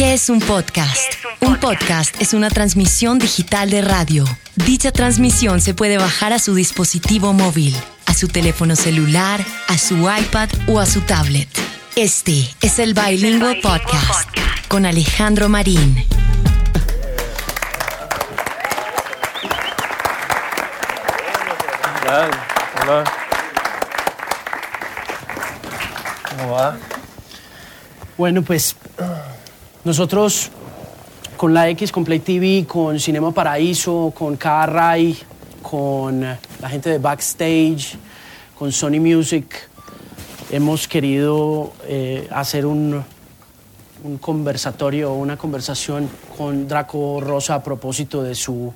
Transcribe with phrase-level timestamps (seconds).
[0.00, 0.96] ¿Qué es un podcast?
[1.40, 2.22] un, podcast?
[2.22, 4.24] es una transmisión digital de radio.
[4.56, 9.96] Dicha transmisión se puede bajar a su dispositivo móvil, a su teléfono celular, a su
[10.10, 11.50] iPad o a su tablet.
[11.96, 14.30] Este es el Bilingual Podcast
[14.68, 16.02] con Alejandro Marín.
[22.82, 23.04] Hola.
[26.30, 26.78] ¿Cómo va?
[28.16, 28.76] Bueno, pues
[29.84, 30.50] nosotros
[31.36, 35.16] con la X, con Play TV, con Cinema Paraíso, con Ray,
[35.62, 37.96] con la gente de Backstage,
[38.58, 39.68] con Sony Music,
[40.50, 43.02] hemos querido eh, hacer un,
[44.04, 48.74] un conversatorio, una conversación con Draco Rosa a propósito de su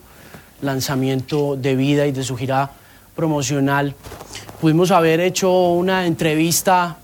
[0.62, 2.71] lanzamiento de vida y de su gira
[3.15, 3.95] promocional.
[4.59, 6.97] Pudimos haber hecho una entrevista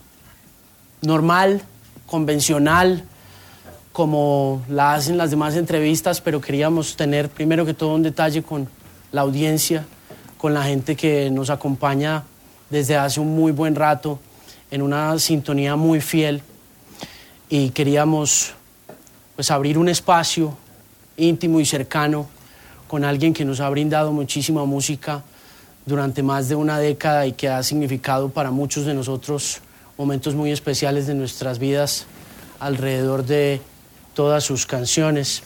[1.02, 1.60] normal,
[2.06, 3.04] convencional,
[3.92, 8.68] como la hacen las demás entrevistas, pero queríamos tener primero que todo un detalle con
[9.12, 9.84] la audiencia,
[10.38, 12.24] con la gente que nos acompaña
[12.70, 14.20] desde hace un muy buen rato,
[14.70, 16.42] en una sintonía muy fiel.
[17.48, 18.54] Y queríamos
[19.34, 20.56] pues abrir un espacio
[21.16, 22.28] íntimo y cercano
[22.86, 25.22] con alguien que nos ha brindado muchísima música
[25.84, 29.60] durante más de una década y que ha significado para muchos de nosotros
[29.98, 32.06] momentos muy especiales de nuestras vidas
[32.60, 33.60] alrededor de
[34.14, 35.42] todas sus canciones.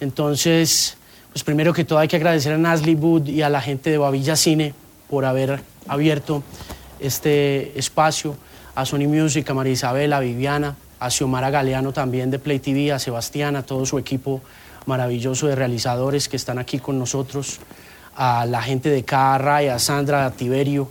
[0.00, 0.96] Entonces,
[1.32, 3.98] pues primero que todo hay que agradecer a Nasli Wood y a la gente de
[3.98, 4.74] Babilla Cine
[5.08, 6.42] por haber abierto
[7.00, 8.36] este espacio,
[8.74, 12.92] a Sony Music, a María Isabel, a Viviana, a Xiomara Galeano también de Play TV,
[12.92, 14.40] a Sebastián, a todo su equipo
[14.86, 17.58] maravilloso de realizadores que están aquí con nosotros,
[18.14, 20.88] a la gente de Carra a Sandra, a Tiberio,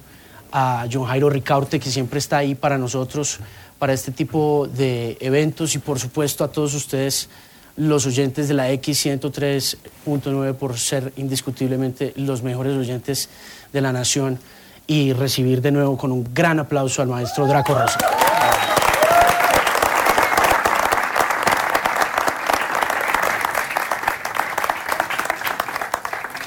[0.51, 3.39] a John Jairo Ricaurte que siempre está ahí para nosotros
[3.81, 7.29] para este tipo de eventos y por supuesto a todos ustedes,
[7.75, 13.27] los oyentes de la X103.9 por ser indiscutiblemente los mejores oyentes
[13.73, 14.37] de la nación
[14.85, 17.97] y recibir de nuevo con un gran aplauso al maestro Draco Rosa.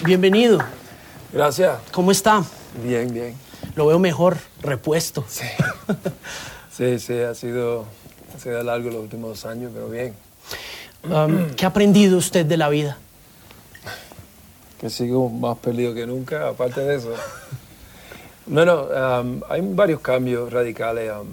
[0.05, 0.61] Bienvenido.
[1.33, 1.81] Gracias.
[1.91, 2.45] ¿Cómo está?
[2.81, 3.35] Bien, bien.
[3.75, 5.25] Lo veo mejor, repuesto.
[5.29, 5.43] Sí.
[6.77, 7.85] Sí, sí, ha sido,
[8.35, 10.13] ha sido largo los últimos dos años, pero bien.
[11.05, 12.99] Um, ¿Qué ha aprendido usted de la vida?
[14.81, 17.15] Que sigo más perdido que nunca, aparte de eso.
[18.47, 21.13] Bueno, um, hay varios cambios radicales.
[21.13, 21.29] Um,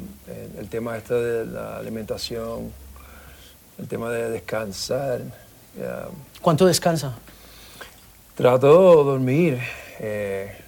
[0.60, 2.72] el tema este de la alimentación,
[3.80, 5.22] el tema de descansar.
[6.40, 7.16] ¿Cuánto descansa?
[8.36, 9.60] Trato de dormir.
[10.00, 10.61] Eh,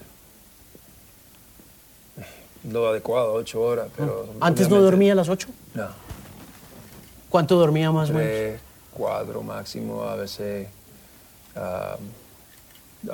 [2.69, 3.87] lo adecuado, ocho horas.
[3.95, 5.49] Pero ¿Antes no dormía a las ocho?
[5.73, 5.87] No.
[7.29, 8.59] ¿Cuánto dormía más o menos?
[8.91, 10.67] cuatro máximo, a veces.
[11.55, 11.97] a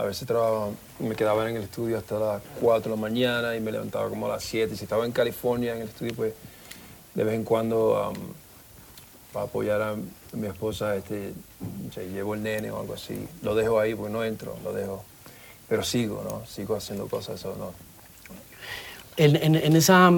[0.04, 3.72] veces trabajaba, me quedaba en el estudio hasta las 4 de la mañana y me
[3.72, 4.76] levantaba como a las 7.
[4.76, 6.34] Si estaba en California en el estudio, pues
[7.16, 8.14] de vez en cuando
[9.32, 9.96] para apoyar a
[10.34, 11.34] mi esposa, este,
[11.96, 13.28] llevo el nene o algo así.
[13.42, 15.04] Lo dejo ahí porque no entro, lo dejo.
[15.68, 16.46] Pero sigo, ¿no?
[16.46, 17.89] Sigo haciendo cosas, eso no
[19.20, 20.12] en, esa,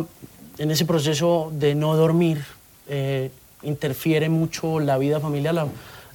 [0.57, 2.43] en ese proceso de no dormir,
[2.87, 3.31] eh,
[3.63, 5.67] interfiere mucho la vida familiar.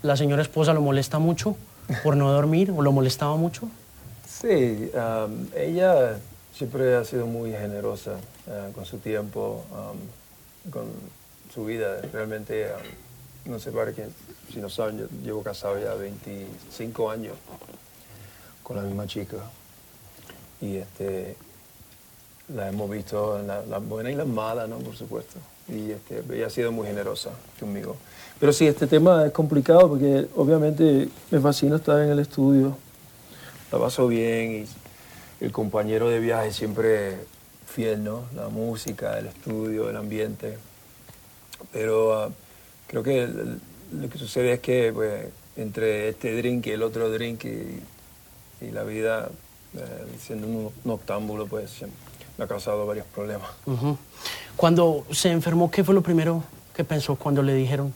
[0.02, 1.56] La, señora esposa lo molesta mucho
[2.04, 3.68] por no dormir o lo molestaba mucho.
[4.28, 6.18] Sí, um, ella
[6.54, 8.12] siempre ha sido muy generosa
[8.46, 10.84] uh, con su tiempo, um, con
[11.52, 12.00] su vida.
[12.12, 12.66] Realmente,
[13.46, 14.12] um, no sé para quién,
[14.52, 17.34] si no saben, yo llevo casado ya 25 años
[18.62, 19.38] con la misma chica.
[20.60, 21.36] Y este,
[22.54, 24.78] la hemos visto la buenas y las malas, ¿no?
[24.78, 25.38] Por supuesto.
[25.68, 27.96] Y este, ella ha sido muy generosa conmigo.
[28.38, 32.76] Pero sí, este tema es complicado porque obviamente me fascina estar en el estudio.
[33.72, 34.66] La paso bien
[35.40, 37.16] y el compañero de viaje siempre
[37.66, 38.24] fiel, ¿no?
[38.34, 40.56] La música, el estudio, el ambiente.
[41.72, 42.30] Pero ah,
[42.86, 43.28] creo que
[43.92, 45.26] lo que sucede es que pues,
[45.56, 47.82] entre este drink y el otro drink y,
[48.70, 49.28] la vida,
[49.74, 49.80] eh,
[50.18, 52.05] siendo un, un pues siempre
[52.36, 53.48] me ha causado varios problemas.
[54.56, 56.42] Cuando se enfermó, ¿qué fue lo primero
[56.74, 57.92] que pensó cuando le dijeron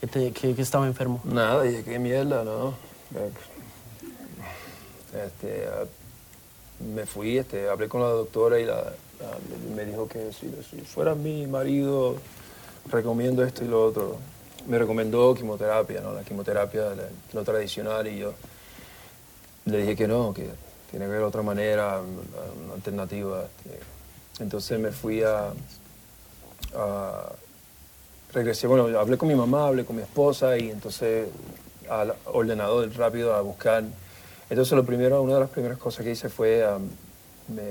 [0.00, 1.20] que, que, estaba enfermo?
[1.24, 2.74] Nada, dije, qué mierda, ¿no?
[5.12, 5.66] Este,
[6.94, 8.92] me fui, este, hablé con la doctora y la,
[9.74, 10.48] me dijo que si,
[10.82, 12.16] fuera mi marido,
[12.90, 14.18] recomiendo esto y lo otro.
[14.66, 16.12] Me recomendó quimioterapia, ¿no?
[16.12, 16.92] La quimioterapia,
[17.32, 18.34] lo tradicional, y yo
[19.64, 20.50] le dije que no, que
[20.90, 23.44] tiene que haber otra manera, una alternativa.
[24.40, 25.52] Entonces me fui a,
[28.32, 31.28] regresé, bueno, hablé con mi mamá, hablé con mi esposa y entonces
[31.88, 33.84] al ordenador rápido a buscar.
[34.48, 36.64] Entonces lo primero, una de las primeras cosas que hice fue,
[37.48, 37.62] me,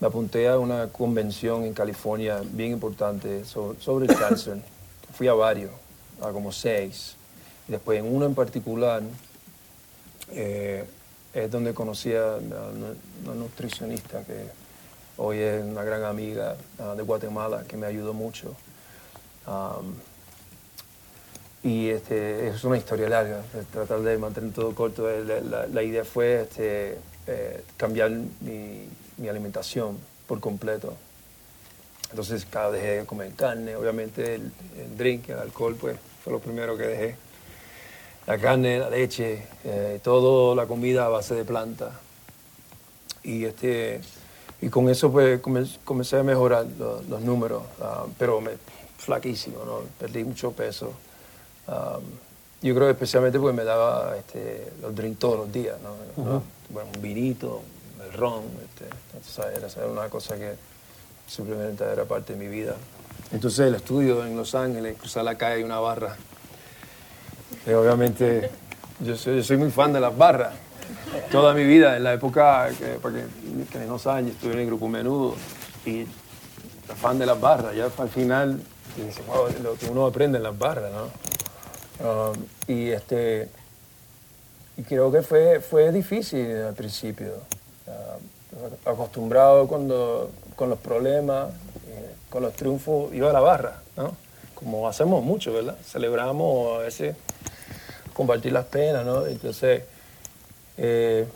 [0.00, 4.58] me, apunté a una convención en California bien importante sobre, el cáncer.
[5.14, 5.70] Fui a varios,
[6.20, 7.16] a como seis.
[7.68, 9.02] Después en uno en particular
[10.32, 10.84] eh,
[11.32, 14.46] es donde conocí a una nutricionista que
[15.16, 18.54] hoy es una gran amiga ah, de Guatemala que me ayudó mucho.
[21.62, 23.42] y este, es una historia larga,
[23.72, 25.08] tratar de mantener todo corto.
[25.08, 28.88] La, idea fue este, eh, cambiar mi,
[29.18, 30.96] mi, alimentación por completo.
[32.10, 34.50] Entonces, cada dejé de comer carne, obviamente el,
[34.96, 37.16] drink, el alcohol, pues fue lo primero que dejé.
[38.26, 41.92] La carne, la leche, eh, toda la comida a base de planta.
[43.22, 44.00] Y este,
[44.62, 45.40] y con eso pues
[45.84, 48.52] comencé a mejorar los, números, ah, pero me,
[48.98, 49.80] flaquísimo, ¿no?
[49.98, 50.92] perdí mucho peso.
[52.62, 56.42] yo creo especialmente porque me daba este, los drinks todos los días, ¿no?
[56.68, 57.62] bueno, un vinito,
[58.04, 58.86] el ron, este,
[59.56, 60.54] era, una cosa que
[61.26, 62.76] simplemente era parte de mi vida.
[63.32, 66.16] Entonces el estudio en Los Ángeles, cruzar la calle y una barra.
[67.66, 68.50] Y obviamente
[69.00, 70.52] yo soy, muy fan de las barras
[71.30, 73.24] toda mi vida, en la época que, porque,
[73.70, 75.34] que no estuve en el grupo Menudo
[75.86, 76.04] y
[76.96, 78.60] fan de las barras, ya al final
[79.62, 81.10] lo que uno aprende en las barras, ¿no?
[82.00, 82.36] Um,
[82.66, 83.48] y este
[84.76, 87.34] y creo que fue, fue difícil al principio,
[87.86, 91.50] uh, acostumbrado cuando, con los problemas,
[91.88, 94.16] eh, con los triunfos, iba a la barra, ¿no?
[94.60, 95.76] Como hacemos mucho, ¿verdad?
[95.84, 97.16] Celebramos a veces
[98.12, 99.26] compartir las penas, ¿no?
[99.26, 99.82] Entonces,
[100.76, 101.26] eh,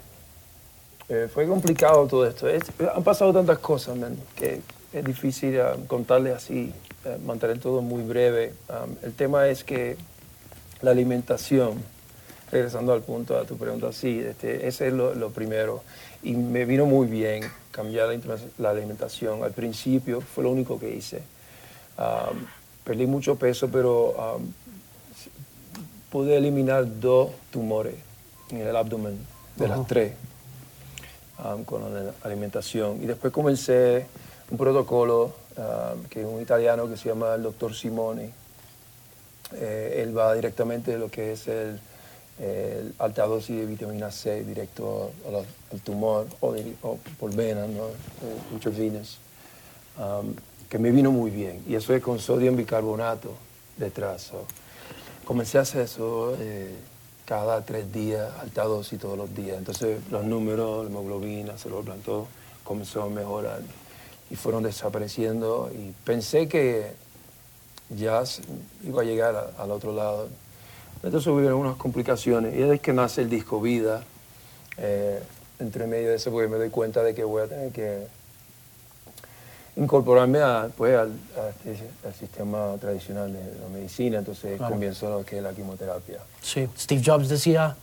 [1.09, 2.47] eh, fue complicado todo esto.
[2.95, 3.97] han pasado tantas cosas,
[4.37, 4.61] que
[4.93, 6.73] es difícil ah, contarles así,
[7.05, 8.55] eh, mantener todo muy breve.
[9.03, 9.97] el tema es que
[10.83, 11.83] la alimentación,
[12.51, 15.83] regresando al punto de tu pregunta, sí, este, ese es lo, primero.
[16.23, 18.09] Y me vino muy bien cambiar
[18.59, 19.43] la, alimentación.
[19.43, 21.23] Al principio fue lo único que hice.
[22.85, 24.41] Perdí mucho peso, pero
[26.11, 27.97] pude eliminar dos tumores
[28.51, 29.19] en el abdomen
[29.57, 30.13] de las tres
[31.45, 33.03] um, con la alimentación.
[33.03, 34.07] Y después comencé
[34.49, 38.31] un protocolo um, que es un italiano que se llama el doctor Simoni.
[39.55, 41.81] Eh, él va directamente a lo que es el,
[42.99, 45.11] alta dosis de vitamina C directo
[45.73, 46.55] al tumor o,
[47.19, 47.87] por vena, ¿no?
[47.89, 48.91] Eh,
[49.99, 50.35] um,
[50.75, 51.63] que me vino muy bien.
[51.69, 53.31] Y eso es con sodio en bicarbonato
[53.77, 54.33] detrás.
[55.25, 56.37] comencé a hacer eso.
[56.41, 56.75] Eh,
[57.25, 59.57] cada tres días, alta dosis todos los días.
[59.57, 62.27] Entonces los números, la hemoglobina, celular, todo
[62.65, 63.61] comenzó a mejorar
[64.29, 66.91] y fueron desapareciendo y pensé que
[67.91, 68.25] ya
[68.83, 70.29] iba a llegar al otro lado.
[71.05, 74.03] Entonces hubo unas complicaciones y es que nace el disco Vida.
[74.79, 75.23] Eh,
[75.61, 78.09] entre medio de eso, porque me doy cuenta de que voy a tener que
[79.77, 81.13] incorporarme a, pues, al,
[81.65, 86.21] este, al, sistema tradicional de la medicina, entonces comienzo lo que es la quimioterapia.
[86.41, 87.77] Sí, Steve Jobs decía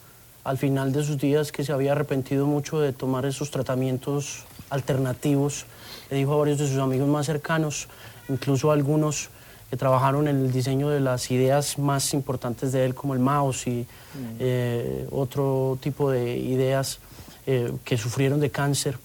[0.43, 5.65] al final de sus días que se había arrepentido mucho de tomar esos tratamientos alternativos.
[6.09, 7.88] Le dijo a varios de sus amigos más cercanos,
[8.29, 9.29] incluso a algunos
[9.69, 13.67] que trabajaron en el diseño de las ideas más importantes de él, como el mouse
[13.67, 14.36] y mm.
[14.39, 17.00] eh, otro tipo de ideas
[17.45, 18.98] eh, que sufrieron de cáncer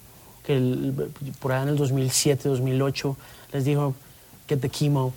[0.46, 0.92] que
[1.40, 3.16] por allá en el 2007, 2008
[3.52, 3.94] les dijo,
[4.48, 5.12] get the chemo.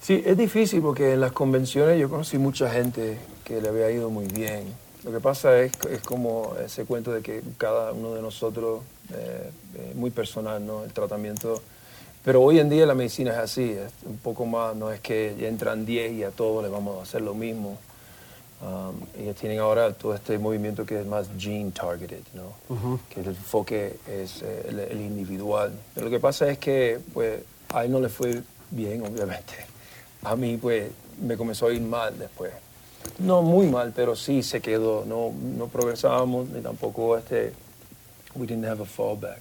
[0.00, 4.10] Sí, es difícil porque en las convenciones yo conocí mucha gente que le había ido
[4.10, 4.64] muy bien.
[5.04, 8.82] Lo que pasa es, es como ese cuento de que cada uno de nosotros
[9.12, 9.50] eh,
[9.90, 10.84] es muy personal, ¿no?
[10.84, 11.62] El tratamiento.
[12.24, 15.46] Pero hoy en día la medicina es así, es un poco más, no es que
[15.46, 17.78] entran 10 y a todos les vamos a hacer lo mismo.
[18.60, 22.98] Um, ellos tienen ahora todo este movimiento que es más gene targeted, ¿no?
[23.08, 25.72] que el enfoque es eh, el, individual.
[25.94, 27.40] Pero lo que pasa es que pues,
[27.72, 29.54] a él no le fue bien, obviamente.
[30.24, 32.52] A mí pues me comenzó a ir mal después.
[33.20, 35.04] No muy mal, pero sí se quedó.
[35.04, 37.52] No, no progresábamos ni tampoco este,
[38.34, 39.38] we didn't have a fallback.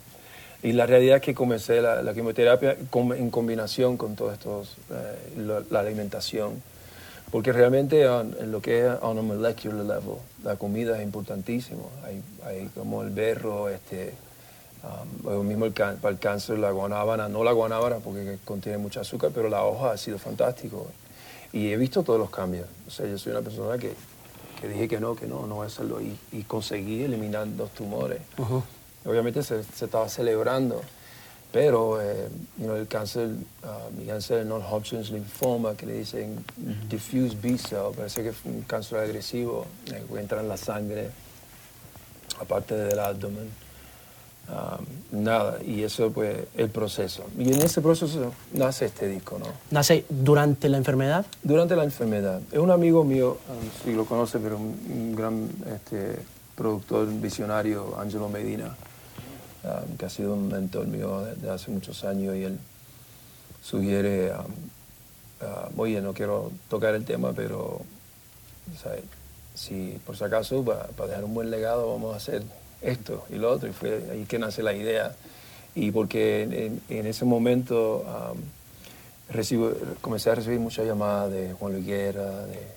[0.62, 2.78] Y la realidad es que comencé la, quimioterapia
[3.16, 6.62] en combinación con todo esto, eh, la alimentación
[7.32, 11.90] porque realmente en lo que es on a molecular level, la comida es importantísimo.
[12.06, 14.14] Hay, hay como el berro, este,
[15.24, 19.32] um, mismo el para el cáncer, la guanábana, no la guanábana porque contiene mucho azúcar,
[19.34, 20.88] pero la hoja ha sido fantástico.
[21.52, 22.68] Y he visto todos los cambios.
[22.88, 23.94] O sea, yo soy una persona que,
[24.62, 26.02] que dije que no, que no, no hacerlo.
[26.02, 28.22] Y, y conseguí eliminar dos tumores.
[29.06, 30.82] Obviamente se, se, estaba celebrando.
[31.52, 32.28] Pero eh,
[32.60, 33.30] el cáncer,
[33.64, 36.44] uh, mi cáncer non-Hodgkin's linfoma, que le dicen
[36.90, 41.10] diffuse B-cell, parece que es un cáncer agresivo, que entra en la sangre,
[42.40, 43.50] aparte del abdomen.
[44.50, 47.26] Um, nada, y eso pues el proceso.
[47.38, 49.46] Y en ese proceso nace este disco, ¿no?
[49.72, 51.26] ¿Nace durante la enfermedad?
[51.44, 52.40] Durante la enfermedad.
[52.50, 53.38] Es un amigo mío,
[53.84, 56.20] si lo conoce, pero un, gran este,
[56.56, 58.74] productor visionario, Angelo Medina,
[59.68, 62.60] um, que ha sido un mentor mío desde hace muchos años y él
[63.62, 67.82] sugiere, um, uh, oye, no quiero tocar el tema, pero
[69.54, 72.44] si por si acaso para dejar un buen legado vamos a hacer
[72.82, 75.16] esto y lo otro, y fue ahí que nace la idea.
[75.76, 78.04] Y porque en, ese momento
[79.30, 79.72] recibo,
[80.02, 82.68] comencé a recibir muchas llamadas de Juan Luis Guerra, de,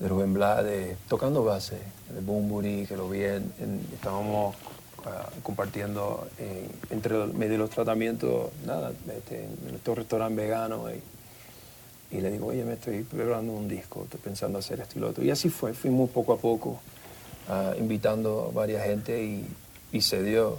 [0.00, 1.78] de Rubén Blades, tocando base,
[2.12, 4.54] de Bumburi, que lo vi, estábamos
[5.06, 6.28] ah, compartiendo
[6.90, 10.90] entre medio de los tratamientos, nada, este, en estos restaurantes veganos.
[12.10, 15.00] Y, y, le digo, oye, me estoy preparando un disco, estoy pensando hacer esto y
[15.00, 15.24] lo otro.
[15.24, 16.80] Y así fue, fuimos poco a poco
[17.78, 19.46] invitando a varias gente y,
[19.92, 20.58] y, se dio.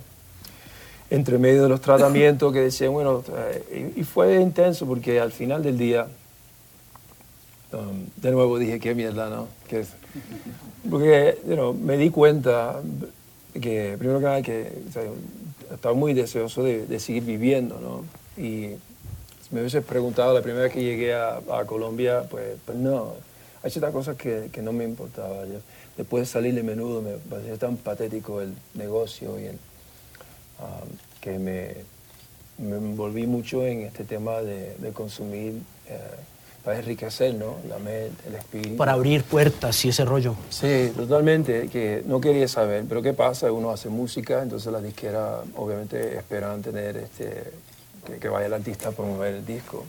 [1.09, 3.23] Entre medio de los tratamientos que decían, bueno,
[3.69, 6.07] eh, y, fue intenso porque al final del día,
[7.73, 9.47] um, de nuevo dije, qué mierda, ¿no?
[9.67, 9.85] Que,
[10.89, 11.37] porque
[11.81, 12.81] me di cuenta
[13.53, 14.71] que, primero que nada, que
[15.73, 18.05] estaba muy deseoso de, seguir viviendo, ¿no?
[18.41, 18.75] Y
[19.51, 23.13] me hubiese preguntado la primera vez que llegué a, Colombia, pues, pues no,
[23.63, 25.43] hay ciertas cosas que, no me importaba.
[25.97, 30.89] Después de salir de menudo me parecía tan patético el negocio y um,
[31.19, 31.75] que me,
[32.57, 35.99] me, envolví mucho en este tema de, consumir eh,
[36.63, 37.55] para enriquecer ¿no?
[37.67, 38.77] la mente, el espíritu.
[38.77, 40.35] Para abrir puertas y ese rollo.
[40.49, 43.51] Sí, totalmente, que no quería saber, pero ¿qué pasa?
[43.51, 47.51] Uno hace música, entonces la disquera obviamente esperan tener este,
[48.19, 49.85] que, vaya el artista a promover el disco.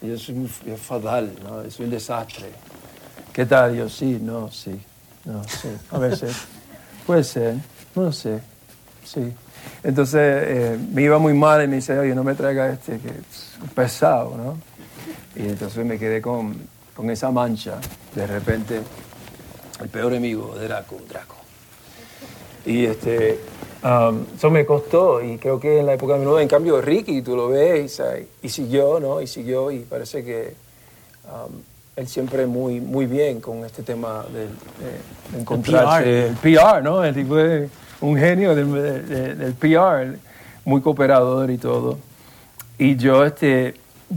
[0.00, 1.68] Y yo soy fatal, ¿no?
[1.70, 2.46] soy un desastre.
[3.32, 3.76] ¿Qué tal?
[3.76, 4.80] Yo sí, no, sí.
[5.24, 6.36] No, sí, a veces.
[7.06, 7.56] Puede ser,
[7.96, 8.40] no sé,
[9.04, 9.32] sí.
[9.82, 13.08] Entonces eh, me iba muy mal y me dice, oye, no me traiga este, que
[13.08, 14.71] es pesado, ¿no?
[15.36, 16.56] Y entonces me quedé con,
[16.94, 17.78] con esa mancha.
[18.14, 18.80] De repente,
[19.80, 21.36] el peor enemigo, Draco, Draco.
[22.64, 23.40] Y este,
[23.82, 27.22] um, eso me costó y creo que en la época de mi en cambio Ricky,
[27.22, 28.00] tú lo ves
[28.42, 29.20] y, y, siguió, ¿no?
[29.20, 30.54] Y siguió y parece que
[31.26, 31.52] um,
[31.96, 36.28] él siempre muy, muy bien con este tema de, de, encontrarse.
[36.28, 36.82] El PR.
[36.82, 37.04] ¿no?
[37.04, 37.70] El tipo es
[38.00, 39.08] un genio del,
[39.38, 40.18] del, PR,
[40.64, 41.98] muy cooperador y todo.
[42.78, 43.74] Y yo, este,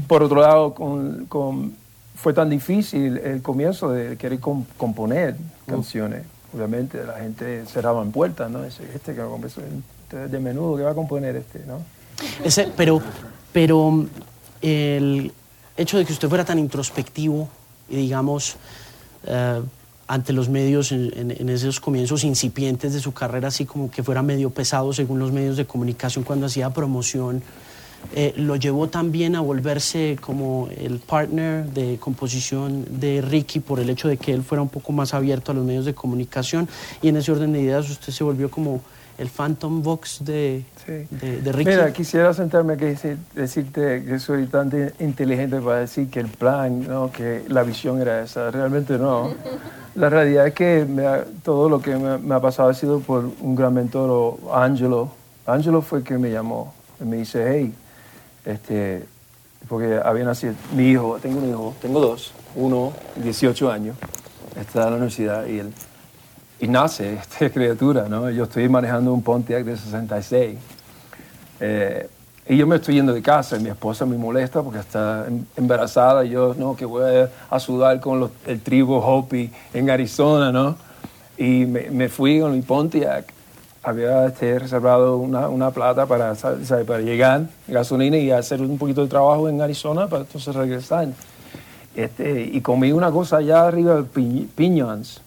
[0.08, 1.74] por otro lado, con, con,
[2.16, 5.36] fue tan difícil el comienzo de querer componer
[5.66, 6.24] canciones.
[6.54, 8.64] Obviamente la gente cerraba en puertas, ¿no?
[8.64, 9.38] Este, este que va
[10.30, 11.80] de menudo, que va a componer este, ¿no?
[12.44, 13.02] Ese, pero,
[13.52, 14.06] pero
[14.62, 15.34] el
[15.76, 17.50] hecho de que usted fuera tan introspectivo
[17.90, 18.56] y digamos,
[19.26, 19.62] eh,
[20.08, 24.52] ante los medios en, esos comienzos incipientes de su carrera, así como que fuera medio
[24.52, 27.42] pesado según los medios de comunicación cuando hacía promoción,
[28.14, 33.90] eh, lo llevó también a volverse como el partner de composición de Ricky por el
[33.90, 36.68] hecho de que él fuera un poco más abierto a los medios de comunicación
[37.02, 38.82] y en ese orden de ideas usted se volvió como
[39.18, 41.70] el Phantom Vox de, de, Ricky.
[41.70, 44.70] Mira, quisiera sentarme aquí y decirte que soy tan
[45.00, 47.12] inteligente para decir que el plan, ¿no?
[47.12, 48.52] que la visión era esa.
[48.52, 49.34] Realmente no.
[49.96, 50.86] La realidad es que
[51.42, 55.10] todo lo que me, ha pasado ha sido por un gran mentor, Angelo.
[55.46, 56.74] Angelo fue que me llamó.
[57.00, 57.74] Y me dice, hey,
[58.46, 59.06] este,
[59.68, 63.98] porque había nacido mi hijo, tengo un hijo, tengo dos, uno, 18 años,
[64.60, 65.74] está en la universidad y él
[66.60, 68.30] y nace esta criatura, ¿no?
[68.30, 70.58] Yo estoy manejando un Pontiac de 66.
[71.60, 72.10] Eh,
[72.48, 75.46] y yo me estoy yendo de casa y mi esposa me molesta porque está em,
[75.58, 80.76] embarazada yo, no, que voy a, sudar con el tribu Hopi en Arizona, ¿no?
[81.38, 83.26] Y me, fui con mi Pontiac.
[83.86, 89.08] Había este, reservado una, una plata para, para llegar, gasolina y hacer un poquito de
[89.08, 91.08] trabajo en Arizona para entonces regresar.
[91.96, 94.04] Este, y comí una cosa allá arriba,
[94.56, 95.22] piñons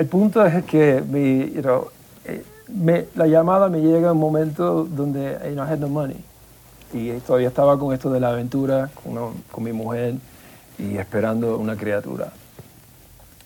[0.00, 5.76] el punto es que eh, la llamada me llega en un momento donde no had
[5.76, 6.16] no money.
[6.94, 8.88] Y todavía estaba con esto de la aventura,
[9.52, 10.14] con, mi mujer
[10.78, 12.32] y esperando una criatura.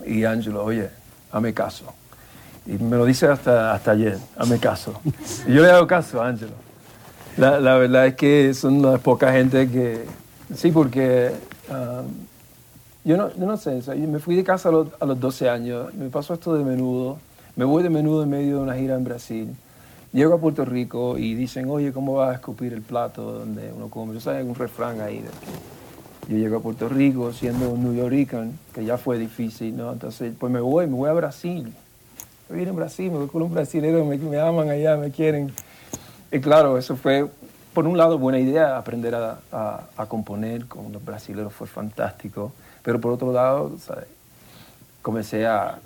[0.06, 0.90] Y Angelo, oye,
[1.32, 1.86] hazme caso.
[2.66, 5.00] Y me lo dice hasta, hasta ayer, hazme caso.
[5.46, 6.52] Yo le hago caso a Angelo.
[7.36, 10.04] La, verdad es que son las poca gente que...
[10.54, 11.32] Sí, porque...
[11.68, 12.06] Um,
[13.04, 14.72] yo no, no sé, me fui de casa a
[15.04, 17.18] los, 12 años, me pasó esto de menudo,
[17.54, 19.54] me voy de menudo en medio de una gira en Brasil
[20.14, 23.88] Llego a Puerto Rico y dicen, oye, ¿cómo vas a escupir el plato donde uno
[23.88, 24.16] come?
[24.16, 27.94] Yo hay un refrán ahí de que yo llego a Puerto Rico siendo un New
[27.94, 29.92] Yorker, que ya fue difícil, ¿no?
[29.92, 31.74] Entonces, pues me voy, me voy a Brasil.
[32.54, 35.52] Vine a Brasil, me voy con un brasileños, me, aman allá, me quieren.
[36.30, 37.28] Y claro, eso fue,
[37.72, 39.38] por un lado, buena idea, aprender a,
[39.96, 44.06] a, componer con los brasileños fue fantástico, pero por otro lado, ¿sabes?
[45.02, 45.78] comencé a,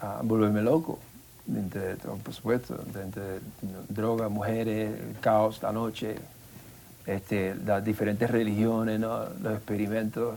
[0.00, 0.98] a volverme loco
[1.48, 3.40] entre, por supuesto, entre
[3.88, 4.90] drogas, mujeres,
[5.20, 6.16] caos, la noche,
[7.06, 10.36] este, las diferentes religiones, los experimentos.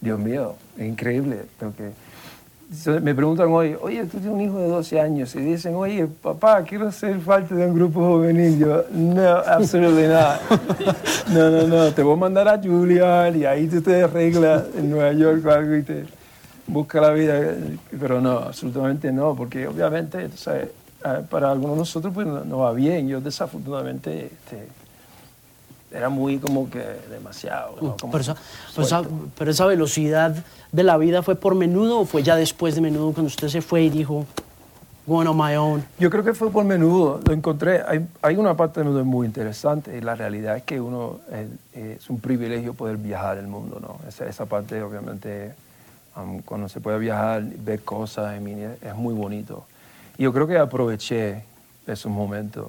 [0.00, 1.46] Dios mío, es increíble.
[1.58, 1.90] Porque
[3.00, 6.62] me preguntan hoy, oye, tú tienes un hijo de 12 años, y dicen, oye, papá,
[6.64, 8.58] quiero ser parte de un grupo juvenil.
[8.58, 10.40] Yo, no, absolutamente nada.
[11.32, 14.90] No, no, no, te voy a mandar a Julia y ahí tú te arreglas en
[14.90, 16.04] Nueva York o algo y te
[16.68, 17.54] busca la vida,
[17.98, 20.28] pero no, absolutamente no, porque obviamente
[21.28, 23.08] para algunos de nosotros pues no, va bien.
[23.08, 24.68] Yo desafortunadamente este,
[25.96, 27.76] era muy como que demasiado.
[27.80, 30.34] Uh, pero, esa, velocidad
[30.72, 33.62] de la vida fue por menudo o fue ya después de menudo cuando usted se
[33.62, 34.26] fue y dijo,
[35.06, 35.84] going on my own?
[35.98, 37.20] Yo creo que fue por menudo.
[37.24, 37.82] Lo encontré.
[37.86, 41.20] Hay, hay una parte de menudo muy interesante y la realidad es que uno
[41.72, 43.98] es un privilegio poder viajar el mundo, ¿no?
[44.08, 45.54] Esa, esa parte obviamente
[46.44, 49.66] cuando se puede viajar, ver cosas, es muy bonito.
[50.16, 51.44] Y yo creo que aproveché
[51.86, 52.66] esos momentos,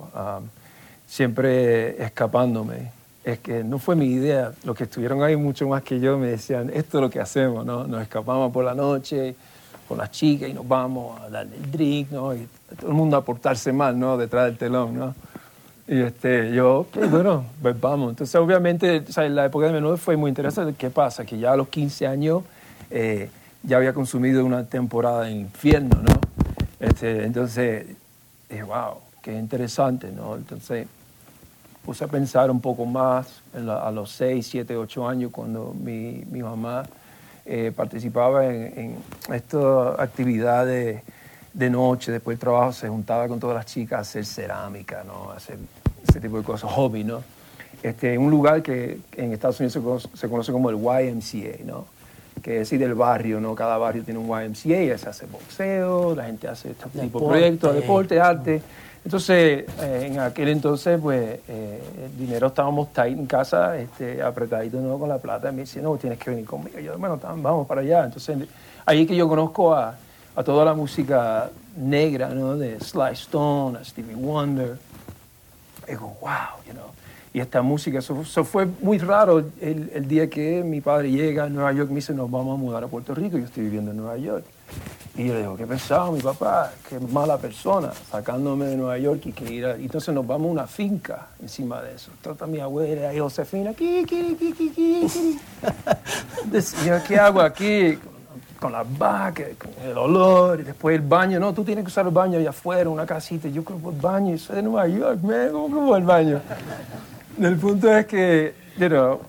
[1.07, 2.91] siempre escapándome.
[3.27, 6.27] Es que no fue mi idea, los que estuvieron ahí mucho más que yo me
[6.27, 7.85] decían, esto es lo que hacemos, ¿no?
[7.85, 9.35] Nos escapamos por la noche
[9.85, 12.33] con las chicas y nos vamos a darle el drink, ¿no?
[12.33, 12.47] Y
[12.79, 14.15] todo el mundo a portarse mal, ¿no?
[14.15, 15.15] Detrás del telón, ¿no?
[15.89, 18.11] Y este, yo, pues bueno, pues vamos.
[18.11, 20.73] Entonces, obviamente, la época de menudo fue muy interesante.
[20.77, 21.25] ¿Qué pasa?
[21.25, 22.43] Que ya a los 15 años
[22.89, 23.29] eh,
[23.61, 26.17] ya había consumido una temporada en infierno, ¿no?
[26.79, 27.87] Este, entonces,
[28.49, 30.37] dije, wow, qué interesante, ¿no?
[30.37, 30.87] Entonces,
[31.87, 36.43] puse a pensar un poco más a los 6, 7, 8 años cuando mi, mi
[36.43, 36.83] mamá
[37.45, 41.01] eh, participaba en, en estas actividades
[41.53, 45.31] de noche, después del trabajo, se juntaba con todas las chicas a hacer cerámica, ¿no?
[45.31, 45.57] hacer
[46.05, 47.23] ese tipo de cosas, hobby, ¿no?
[47.81, 51.85] Este, un lugar que en Estados Unidos se conoce, se conoce como el YMCA, ¿no?
[52.43, 53.55] que es del barrio, ¿no?
[53.55, 57.73] Cada barrio tiene un YMCA, se hace boxeo, la gente hace este tipo de proyectos,
[57.73, 58.61] deporte, arte.
[59.03, 64.79] Entonces, eh, en aquel entonces, pues, eh, el dinero estábamos tight en casa, este, apretadito
[64.79, 64.99] ¿no?
[64.99, 65.49] con la plata.
[65.49, 66.79] Y me dice, no, tienes que venir conmigo.
[66.79, 68.05] yo, bueno, vamos para allá.
[68.05, 68.37] Entonces,
[68.85, 69.95] ahí es que yo conozco a,
[70.45, 72.55] toda la música negra, ¿no?
[72.57, 74.77] De Sly Stone, a Stevie Wonder.
[75.87, 76.73] Y wow, you
[77.33, 77.99] y esta música.
[77.99, 81.97] Eso, fue muy raro el, el, día que mi padre llega a Nueva York, me
[81.97, 84.43] dice, nos vamos a mudar a Puerto Rico, yo estoy viviendo en Nueva York.
[85.17, 86.71] Y yo le digo, ¿qué pensaba mi papá?
[86.87, 89.71] Qué mala persona, sacándome de Nueva York y que ir a...
[89.73, 92.11] Entonces nos vamos a una finca encima de eso.
[92.21, 95.07] Trata mi abuela y Josefina, ¿qué, qué, qué, qué, qué?
[97.07, 97.97] ¿qué hago aquí?
[98.59, 101.39] Con las vacas, con el olor, y después el baño.
[101.39, 103.47] No, tú tienes que usar el baño allá afuera, una casita.
[103.47, 106.41] Yo creo que el baño, soy de Nueva York, me ¿cómo el baño?
[107.41, 109.19] El punto es que, you know,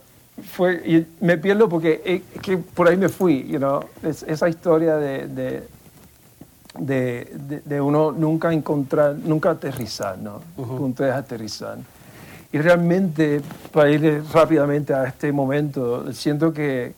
[0.43, 4.49] fue, y me pierdo porque es eh, que por ahí me fui, you know, esa
[4.49, 5.78] historia de, de,
[6.79, 10.41] de, uno nunca encontrar, nunca aterrizar, ¿no?
[10.57, 11.79] El punto es aterrizar.
[12.53, 16.95] Y realmente, para ir rápidamente a este momento, siento que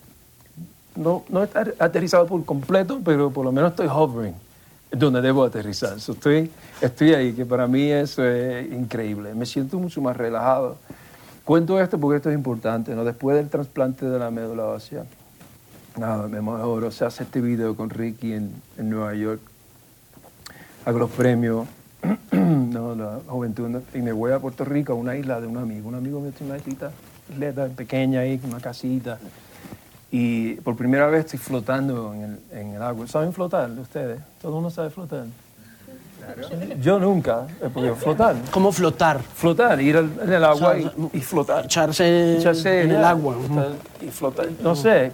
[0.95, 4.35] no, no he aterrizado por completo, pero por lo menos estoy hovering
[4.91, 5.97] donde debo aterrizar.
[5.97, 9.33] estoy, estoy ahí, que para mí eso es increíble.
[9.33, 10.77] Me siento mucho más relajado.
[11.45, 13.03] Cuento esto porque esto es importante, ¿no?
[13.03, 15.05] Después del trasplante de la médula ósea,
[15.97, 19.41] nada, me mejoro, se hace este video con Ricky en, en Nueva York,
[20.85, 21.67] hago los premios,
[22.31, 25.87] no, la juventud, y me voy a Puerto Rico, a una isla de un amigo,
[25.87, 26.91] un amigo me tiene una islita,
[27.29, 29.19] isleta pequeña ahí, una casita,
[30.11, 33.07] y por primera vez estoy flotando en el, en el agua.
[33.07, 34.19] ¿Saben flotar ustedes?
[34.41, 35.25] ¿Todo el mundo sabe flotar?
[36.81, 38.35] Yo nunca he podido flotar.
[38.51, 39.21] ¿Cómo flotar?
[39.21, 41.65] Flotar, ir en el agua y, flotar.
[41.65, 43.37] Echarse, en el agua.
[44.01, 44.49] Y flotar.
[44.61, 45.11] No sé.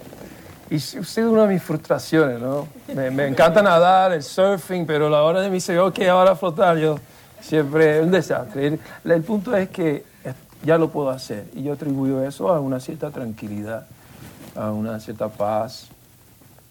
[0.70, 2.68] Y ha sido una de mis frustraciones, ¿no?
[2.94, 6.98] Me, encanta nadar, el surfing, pero la hora de mí dice, ok, ahora flotar, yo
[7.40, 8.78] siempre es un desastre.
[9.04, 10.04] El, punto es que
[10.62, 13.86] ya lo puedo hacer y yo atribuyo eso a una cierta tranquilidad,
[14.54, 15.88] a una cierta paz.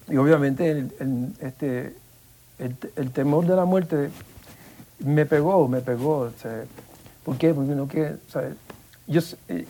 [0.07, 1.95] Y obviamente el, este,
[2.59, 4.11] el, temor de la muerte
[4.99, 6.31] me pegó, me pegó.
[7.23, 7.53] ¿Por qué?
[7.53, 8.15] Porque no que,
[9.07, 9.65] Yo, eh,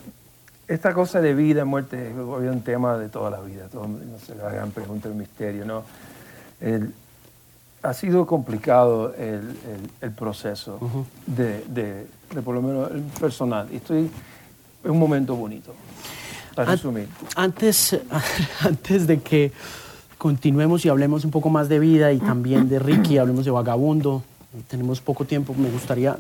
[0.68, 4.36] esta cosa de vida, muerte, es un tema de toda la vida, todo, no sé,
[4.36, 5.84] la gran pregunta del misterio, ¿no?
[7.84, 9.56] ha sido complicado el,
[10.02, 10.80] el, proceso
[11.26, 13.68] de, de, de, por lo menos el personal.
[13.72, 14.10] Estoy
[14.84, 15.74] en un momento bonito,
[16.56, 17.08] para resumir.
[17.36, 17.98] Antes,
[18.62, 19.52] antes de que
[20.18, 24.24] continuemos y hablemos un poco más de vida y también de Ricky, hablemos de Vagabundo,
[24.68, 26.18] tenemos poco tiempo, me gustaría,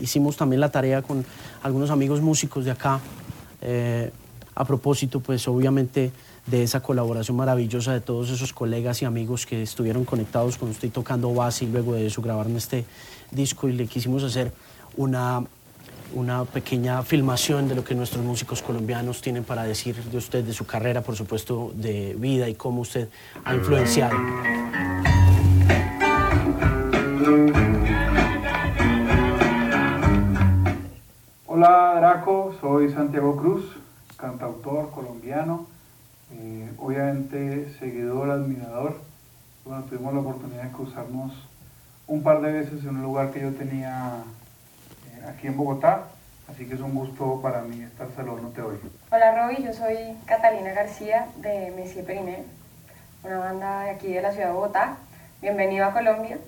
[0.00, 1.24] hicimos también la tarea con
[1.62, 3.00] algunos amigos músicos de acá,
[3.60, 4.10] eh,
[4.54, 6.12] a propósito, pues obviamente
[6.46, 10.90] de esa colaboración maravillosa de todos esos colegas y amigos que estuvieron conectados con usted
[10.90, 12.84] tocando base y luego de eso grabaron este
[13.30, 14.52] disco y le quisimos hacer
[14.96, 15.44] una,
[16.14, 20.52] una pequeña filmación de lo que nuestros músicos colombianos tienen para decir de usted, de
[20.52, 23.08] su carrera, por supuesto, de vida y cómo usted
[23.44, 24.16] ha influenciado.
[31.62, 33.76] Hola Draco, soy Santiago Cruz,
[34.16, 35.66] cantautor colombiano,
[36.32, 38.96] eh, obviamente seguidor, admirador.
[39.66, 41.34] Bueno, tuvimos la oportunidad de cruzarnos
[42.06, 44.22] un par de veces en un lugar que yo tenía
[45.10, 46.04] eh, aquí en Bogotá,
[46.50, 48.78] así que es un gusto para mí estar saludándote hoy.
[49.12, 52.42] Hola Roby, yo soy Catalina García de Messier Periné,
[53.22, 54.96] una banda de aquí de la ciudad de Bogotá.
[55.42, 56.38] Bienvenido a Colombia.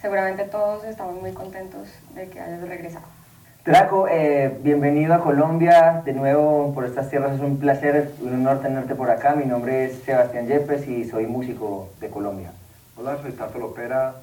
[0.00, 3.21] Seguramente todos estamos muy contentos de que hayas regresado.
[3.64, 8.60] Draco, eh, bienvenido a Colombia, de nuevo por estas tierras, es un placer, un honor
[8.60, 9.36] tenerte por acá.
[9.36, 12.50] Mi nombre es Sebastián Yepes y soy músico de Colombia.
[12.96, 14.16] Hola, soy Tato Lopera,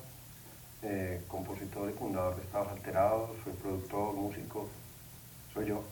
[0.83, 4.67] eh, compositor y fundador de Estados Alterados, soy productor, músico,
[5.53, 5.83] soy yo.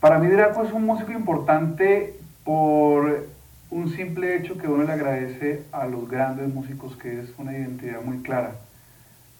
[0.00, 3.28] Para mí Draco es un músico importante por
[3.70, 8.02] un simple hecho que uno le agradece a los grandes músicos, que es una identidad
[8.02, 8.56] muy clara.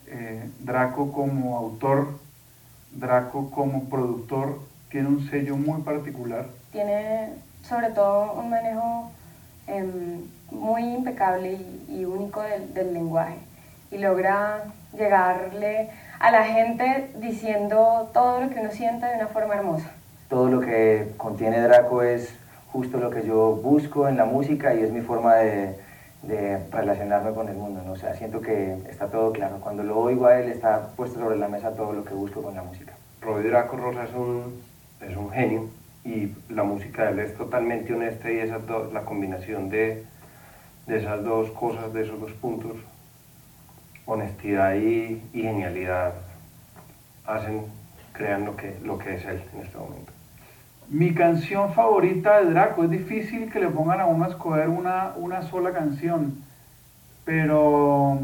[0.07, 2.22] Eh, Draco como autor
[2.94, 6.46] Draco como productor tiene un sello muy particular.
[6.70, 7.31] Tiene
[7.62, 9.11] sobre todo un manejo
[9.66, 13.37] em, muy impecable y, único del, lenguaje
[13.90, 14.64] y logra
[14.96, 19.90] llegarle a la gente diciendo todo lo que uno siente de una forma hermosa.
[20.28, 22.35] Todo lo que contiene Draco es
[22.72, 25.76] justo lo que yo busco en la música y es mi forma de,
[26.23, 27.93] de relacionarme con el mundo, ¿no?
[27.93, 29.59] O sea, siento que está todo claro.
[29.61, 32.55] Cuando lo oigo a él está puesto sobre la mesa todo lo que busco con
[32.55, 32.93] la música.
[33.21, 34.63] Roy Draco Rosa es un,
[35.01, 35.69] es un genio
[36.05, 40.05] y la música de él es totalmente honesta y la combinación de,
[40.87, 42.77] de, esas dos cosas, de esos dos puntos,
[44.07, 46.15] honestidad y, genialidad,
[47.27, 47.67] hacen,
[48.13, 50.12] crean que, lo que es él en este momento.
[50.92, 55.14] Mi canción favorita de Draco, es difícil que le pongan a uno a escoger una,
[55.16, 56.35] una sola canción,
[57.24, 58.20] pero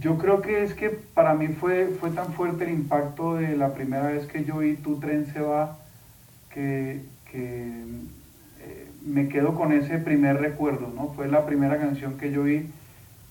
[0.00, 3.74] yo creo que es que para mí fue, fue tan fuerte el impacto de la
[3.74, 5.76] primera vez que yo oí Tu tren se va,
[6.54, 7.00] que,
[7.32, 7.84] eh,
[9.04, 11.08] me quedo con ese primer recuerdo, ¿no?
[11.14, 12.70] Fue la primera canción que yo oí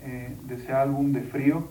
[0.02, 1.70] eh, de ese álbum de Frío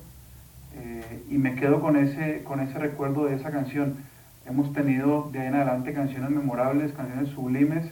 [0.76, 3.96] eh, y me quedo con ese, con ese recuerdo de esa canción
[4.48, 7.84] Hemos tenido de ahí en adelante canciones memorables, canciones sublimes,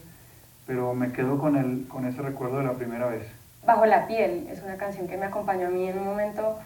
[0.66, 3.26] pero me quedo con, el, con ese recuerdo de la primera vez.
[3.66, 6.58] Bajo la piel es una canción que me acompañó a mí en un momento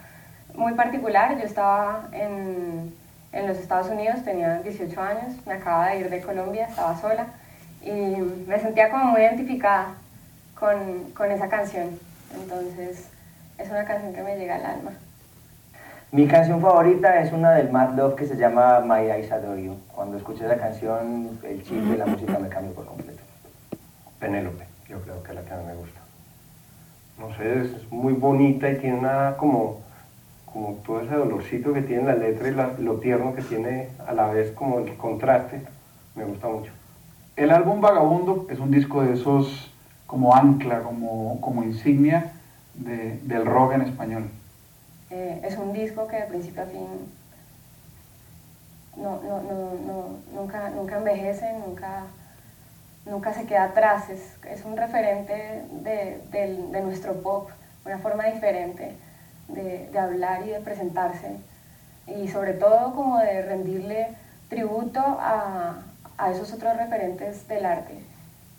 [0.54, 1.36] muy particular.
[1.36, 2.94] Yo estaba en,
[3.32, 7.26] en los Estados Unidos, tenía 18 años, me acababa de ir de Colombia, estaba sola
[7.82, 9.94] y me sentía como muy identificada
[10.54, 11.98] con, con esa canción.
[12.40, 13.08] Entonces
[13.58, 14.92] es una canción que me llega al alma.
[16.12, 19.76] Mi canción favorita es una del Mad Love que se llama My Eyes Adore You.
[19.94, 23.20] Cuando escuché la canción, el chip de la música me cambió por completo.
[24.18, 26.00] Penélope, yo creo que es la que a mí me gusta.
[27.16, 29.82] No sé, es muy bonita y tiene una como,
[30.52, 34.26] como todo ese dolorcito que tiene la letra y lo tierno que tiene a la
[34.32, 35.62] vez como el contraste.
[36.16, 36.72] Me gusta mucho.
[37.36, 39.72] El álbum Vagabundo es un disco de esos
[40.08, 42.32] como ancla, como, como insignia
[42.74, 44.24] de, del rock en español.
[45.10, 46.86] Eh, es un disco que de principio a fin
[48.96, 52.04] no, no, no, nunca, nunca envejece, nunca,
[53.06, 54.08] nunca se queda atrás.
[54.10, 57.50] Es, es un referente de, de, nuestro pop,
[57.84, 58.94] una forma diferente
[59.48, 61.36] de, de, hablar y de presentarse.
[62.06, 64.08] Y sobre todo como de rendirle
[64.48, 65.82] tributo a,
[66.18, 67.94] a esos otros referentes del arte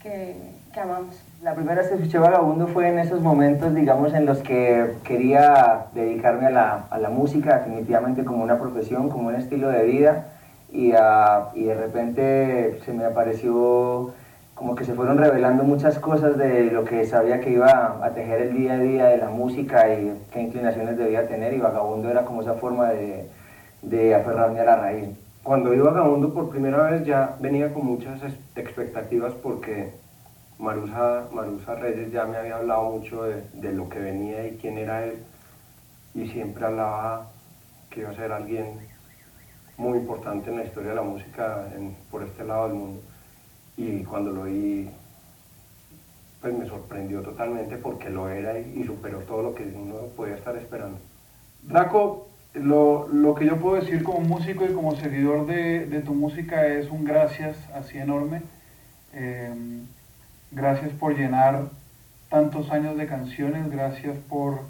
[0.01, 0.35] que,
[0.73, 1.15] que amamos.
[1.43, 5.88] La primera vez que escuché Vagabundo fue en esos momentos, digamos, en los que quería
[5.91, 10.27] dedicarme a la, a la música definitivamente como una profesión, como un estilo de vida,
[10.71, 14.13] y, ah, y de repente se me apareció
[14.54, 18.43] como que se fueron revelando muchas cosas de lo que sabía que iba a tejer
[18.43, 22.23] el día a día de la música y qué inclinaciones debía tener, y Vagabundo era
[22.23, 23.27] como esa forma de,
[23.82, 25.10] de aferrarme a la raíz.
[25.41, 28.21] Cuando iba Vagabundo por primera vez ya venía con muchas
[28.56, 29.89] expectativas porque
[30.62, 35.04] Marusa, Marusa Reyes ya me había hablado mucho de, lo que venía y quién era
[35.06, 35.17] él.
[36.13, 37.32] y siempre hablaba
[37.89, 38.67] que iba a ser alguien
[39.78, 41.65] muy importante en la historia de la música
[42.12, 43.02] por este lado del mundo.
[43.76, 44.88] Y cuando lo oí,
[46.41, 50.56] pues me sorprendió totalmente porque lo era y, superó todo lo que uno podía estar
[50.58, 51.00] esperando.
[51.63, 56.13] Draco, lo, lo, que yo puedo decir como músico y como seguidor de, de tu
[56.13, 58.43] música es un gracias así enorme.
[59.13, 59.82] Eh,
[60.51, 61.69] gracias por llenar
[62.29, 64.61] tantos años de canciones, gracias por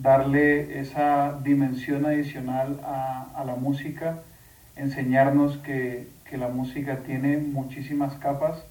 [0.00, 4.22] darle esa dimensión adicional a, la música,
[4.76, 8.64] enseñarnos que, la música tiene muchísimas capas.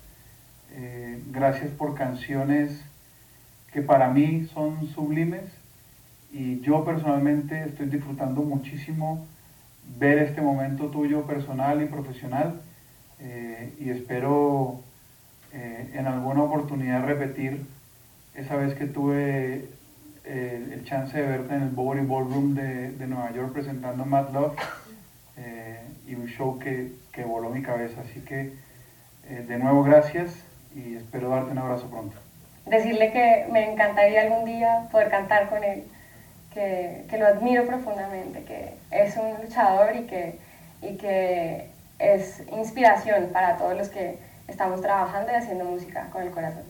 [0.74, 2.84] Eh, gracias por canciones
[3.72, 5.46] que para mí son sublimes.
[6.34, 9.26] Y yo personalmente estoy disfrutando muchísimo
[9.98, 12.60] ver este momento tuyo personal y profesional.
[13.22, 14.82] Eh, y espero
[15.54, 17.64] eh, en alguna oportunidad repetir
[18.34, 19.66] esa vez que tuve
[20.26, 24.30] eh, el chance de verte en el Bowling Ballroom de, de Nueva York presentando Mad
[24.32, 24.56] Love
[25.38, 28.02] eh, y un show que, que, voló mi cabeza.
[28.02, 28.52] Así que
[29.30, 30.34] de nuevo gracias
[30.76, 32.18] y espero darte un abrazo pronto.
[32.66, 35.84] Decirle que me encantaría algún día poder cantar con él,
[36.54, 40.40] que, que lo admiro profundamente, que es un luchador y que,
[40.82, 46.32] y que es inspiración para todos los que estamos trabajando y haciendo música con el
[46.32, 46.64] corazón.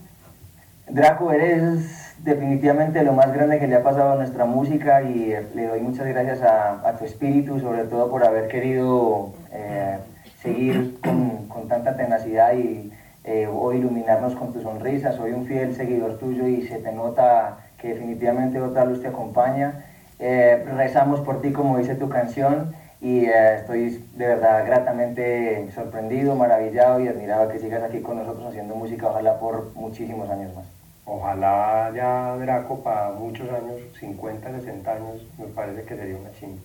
[0.88, 5.46] Draco, eres definitivamente lo más grande que le ha pasado a nuestra música y eh,
[5.54, 9.98] le doy muchas gracias a, tu espíritu, sobre todo por haber querido eh,
[10.42, 12.92] seguir con, tanta tenacidad y
[13.24, 15.12] eh, hoy iluminarnos con tu sonrisa.
[15.12, 19.84] Soy un fiel seguidor tuyo y se te nota que definitivamente otra luz te acompaña.
[20.18, 27.08] rezamos por ti como dice tu canción y estoy de verdad gratamente sorprendido, maravillado y
[27.08, 30.64] admirado que sigas aquí con nosotros haciendo música, ojalá por muchísimos años más.
[31.04, 36.62] Ojalá ya Draco para muchos años, 50, 60 años, me parece que sería una chingada.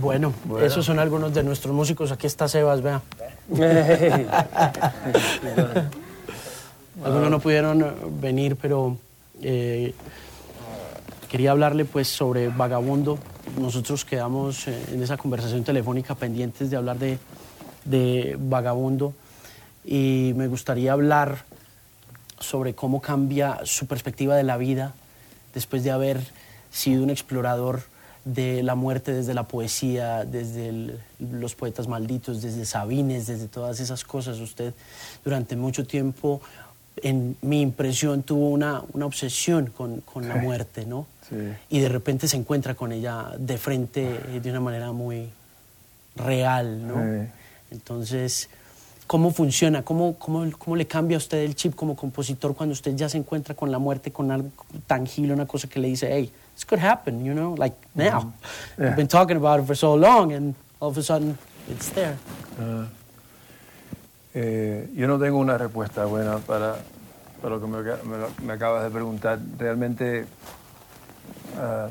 [0.00, 0.32] Bueno.
[0.62, 2.12] esos son algunos de nuestros músicos.
[2.12, 3.00] Aquí está Sebas, vea.
[7.04, 8.98] Algunos no pudieron venir, pero
[9.40, 9.94] eh,
[11.30, 13.18] quería hablarle pues sobre Vagabundo,
[13.58, 17.18] nosotros quedamos eh, en esa conversación telefónica pendientes de hablar de,
[17.86, 19.14] de Vagabundo.
[19.84, 21.44] Y me gustaría hablar
[22.38, 24.92] sobre cómo cambia su perspectiva de la vida
[25.54, 26.20] después de haber
[26.70, 27.82] sido un explorador
[28.24, 34.04] de la muerte desde la poesía, desde los poetas malditos, desde Sabines, desde todas esas
[34.04, 34.38] cosas.
[34.38, 34.74] Usted
[35.24, 36.40] durante mucho tiempo,
[36.96, 41.06] en mi impresión, tuvo una, una obsesión con, con la muerte, ¿no?
[41.68, 45.28] y de repente se encuentra con ella de frente eh, de una manera muy
[46.16, 47.28] real, ¿no?
[47.70, 48.48] Entonces,
[49.06, 49.82] ¿cómo funciona?
[49.82, 53.16] ¿Cómo, cómo, ¿Cómo le cambia a usted el chip como compositor cuando usted ya se
[53.16, 54.50] encuentra con la muerte, con algo
[54.88, 58.32] tangible, una cosa que le dice, hey, this could happen, you know, like now.
[58.76, 62.16] I've been talking about it for so long and all of a sudden it's there.
[62.60, 62.86] Ah.
[64.34, 66.76] Eh, yo no tengo una respuesta buena para,
[67.42, 67.66] para lo que
[68.44, 69.38] me, acabas de preguntar.
[69.58, 70.26] Realmente
[71.58, 71.88] ah,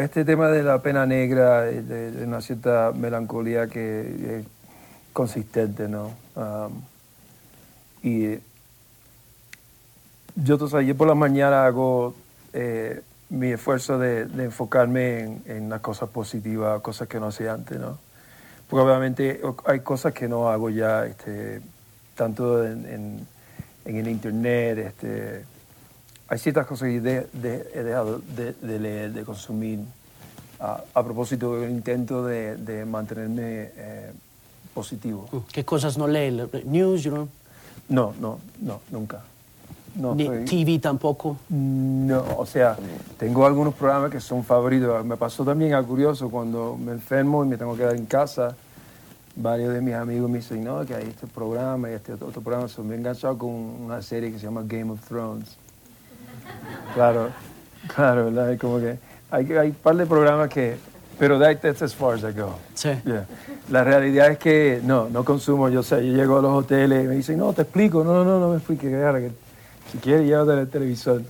[0.00, 4.46] este tema de la pena negra, de, una cierta melancolía que es
[5.12, 6.12] consistente, ¿no?
[6.36, 6.68] Ah,
[8.02, 8.38] y
[10.36, 12.14] yo, yo por la mañana hago
[12.52, 17.98] eh, mi esfuerzo de, enfocarme en, las cosas positivas, cosas que no hacía antes, ¿no?
[18.68, 21.60] Porque obviamente hay cosas que no hago ya, este,
[22.14, 23.26] tanto en,
[23.84, 25.44] en el internet, este,
[26.28, 29.80] hay ciertas cosas que he dejado de, leer, de consumir,
[30.60, 34.12] a, propósito del intento de, mantenerme eh,
[34.74, 35.26] positivo.
[35.50, 36.30] ¿Qué cosas no lee?
[36.64, 37.04] ¿News?
[37.04, 37.28] You
[37.88, 39.22] No, no, no, nunca.
[39.96, 41.36] No, Ni TV tampoco.
[41.48, 42.76] No, o sea,
[43.18, 45.04] tengo algunos programas que son favoritos.
[45.04, 48.54] Me pasó también algo curioso cuando me enfermo y me tengo que quedar en casa.
[49.36, 52.68] Varios de mis amigos me dicen, no, que hay este programa y este otro programa.
[52.68, 55.56] Se me he enganchado con una serie que se llama Game of Thrones.
[56.94, 57.28] Claro,
[57.94, 58.58] claro, ¿verdad?
[58.58, 58.98] Como que
[59.30, 60.76] hay, hay un par de programas que...
[61.18, 62.54] Pero that's as far as I go.
[62.74, 62.90] Sí.
[63.70, 65.68] La realidad es que no, no consumo.
[65.68, 68.04] Yo sé, yo llego a los hoteles y me dicen, no, te explico.
[68.04, 68.88] No, no, no me explique.
[69.92, 71.22] Si quieres, llévate el televisor.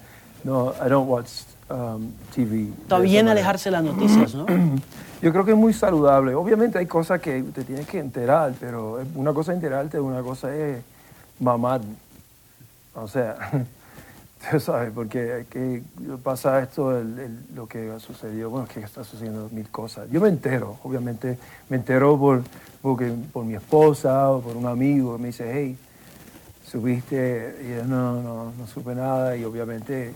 [0.44, 1.30] No, I don't watch
[1.70, 2.68] um, TV.
[2.82, 4.46] Está bien alejarse las noticias, ¿no?
[5.22, 6.34] Yo creo que es muy saludable.
[6.34, 10.54] Obviamente hay cosas que te tienes que enterar, pero una cosa es enterarte, una cosa
[10.54, 10.78] es
[11.40, 11.80] mamar.
[12.94, 13.36] O sea,
[14.52, 15.82] Tú sabes, porque que
[16.22, 20.08] pasa esto, el- el- lo que ha sucedido, bueno, es que está sucediendo mil cosas.
[20.12, 21.36] Yo me entero, obviamente,
[21.68, 22.42] me entero por,
[22.80, 25.76] porque, por mi esposa o por un amigo que me dice, hey,
[26.70, 30.12] subiste, y no, no, no supe nada, y obviamente,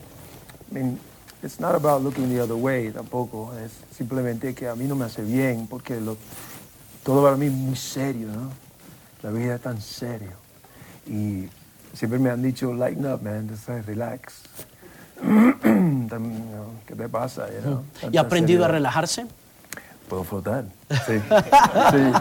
[0.71, 0.99] I mean,
[1.43, 5.07] it's not about looking the other way tampoco, es simplemente que a mí no me
[5.07, 6.17] hace bien, porque lo,
[7.05, 8.51] todo para mí es muy serio, ¿no?
[9.23, 10.33] La vida es tan serio.
[11.07, 11.49] Y
[11.95, 14.43] siempre me han dicho, lighten up, man, just relax.
[16.87, 17.47] ¿Qué te pasa?
[17.49, 17.85] you know?
[18.11, 19.27] ¿Y ha aprendido a relajarse?
[20.09, 20.65] Puedo flotar.
[21.07, 21.15] Sí.
[21.91, 22.13] sí.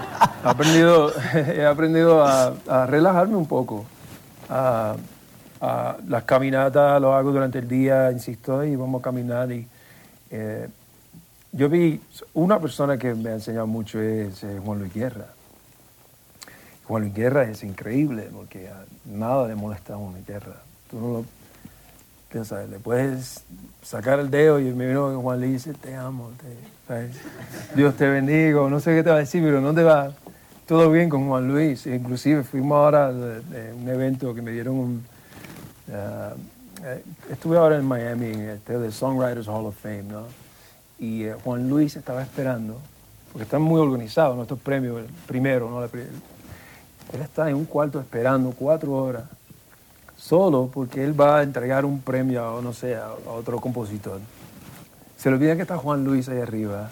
[0.44, 3.86] He aprendido, he aprendido a, a relajarme un poco.
[4.52, 4.96] A-
[5.62, 9.52] a- las caminatas lo hago durante el día, insisto, y vamos a caminar.
[9.52, 9.68] Y,
[10.30, 10.68] eh,
[11.54, 12.02] yo vi
[12.34, 15.28] una persona que me ha enseñado mucho es Juan Luis Guerra.
[16.86, 18.70] Juan Luis Guerra es increíble porque
[19.06, 20.56] nada le molesta a Juan Luis Guerra.
[20.90, 21.26] Tú no lo,
[22.32, 23.44] tú sabes, le puedes
[23.82, 26.32] sacar el dedo y me vino Juan Luis dice, te amo,
[26.88, 27.10] te-.
[27.76, 30.12] Dios te bendiga, no sé qué te va a decir, pero no te va
[30.66, 31.86] todo bien con Juan Luis.
[31.88, 35.06] Inclusive fuimos ahora de, un evento que me dieron un...
[35.94, 36.34] ah,
[36.84, 40.24] eh, estuve ahora en Miami, en de Songwriters Hall of Fame, ¿no?
[40.98, 42.80] Y eh, Juan Luis estaba esperando,
[43.32, 45.84] porque están muy organizados nuestros premios, el primero, ¿no?
[45.84, 49.26] Él está en un cuarto esperando cuatro horas,
[50.18, 54.20] solo porque él va a entregar un premio no sé, a, a otro compositor.
[55.18, 56.90] Se le olvida que está Juan Luis ahí arriba.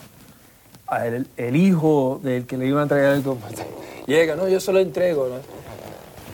[1.38, 3.65] El, hijo del que le iba a entregar el compositor
[4.08, 5.28] llega, no, yo se lo entrego.
[5.28, 5.36] ¿no?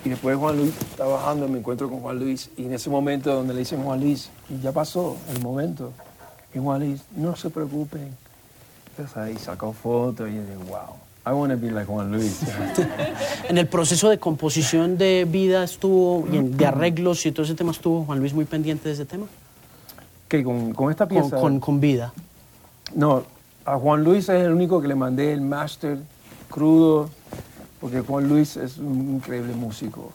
[0.05, 2.49] Y después Juan Luis está bajando, me encuentro con Juan Luis.
[2.57, 5.91] Y en ese momento donde le dicen Juan Luis, y ya pasó el momento.
[6.53, 8.15] Y Juan Luis, no se preocupen.
[8.91, 10.95] Entonces ahí sacó fotos y yo digo, wow,
[11.27, 12.41] I want to be like Juan Luis.
[13.49, 17.71] En el proceso de composición de vida estuvo, y de arreglos y todo ese tema,
[17.71, 19.25] estuvo Juan Luis muy pendiente de ese tema.
[20.27, 21.37] que con, con esta Con, pieza...
[21.37, 22.13] con, con vida.
[22.93, 23.23] No,
[23.65, 25.97] a Juan Luis es el único que le mandé el máster
[26.49, 27.10] crudo,
[27.82, 30.12] porque Juan Luis es un increíble músico.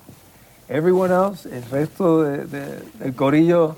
[0.68, 3.76] Everyone else, el resto de- de- del corillo,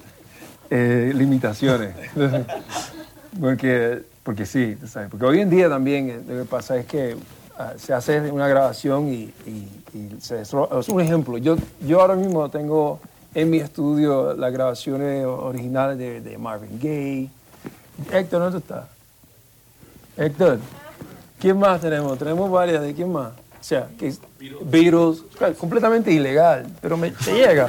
[0.70, 1.94] eh, limitaciones.
[3.40, 7.16] porque, porque sí, sabes, porque hoy en día también eh, lo que pasa es que
[7.58, 11.38] ah, se hace una grabación y, y- y se es un ejemplo.
[11.38, 11.56] Yo,
[11.86, 13.00] yo ahora mismo tengo
[13.34, 17.30] en mi estudio las grabaciones originales de, de Marvin Gaye.
[18.12, 18.84] Héctor, ¿dónde estás?
[20.16, 20.58] Héctor,
[21.40, 22.18] ¿quién más tenemos?
[22.18, 23.32] Tenemos varias, ¿de quién más?
[23.32, 24.12] O sea, que
[25.38, 27.68] claro, completamente ilegal, pero me llega.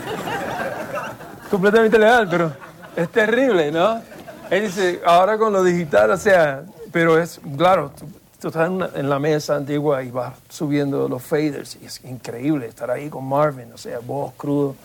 [1.50, 2.52] completamente legal, pero
[2.96, 4.02] es terrible, ¿no?
[4.50, 8.06] Él dice, ahora con lo digital, o sea, pero es, claro, tú,
[8.48, 13.10] estás en la mesa antigua y vas subiendo los faders y es increíble estar ahí
[13.10, 14.76] con Marvin, o sea, voz crudo,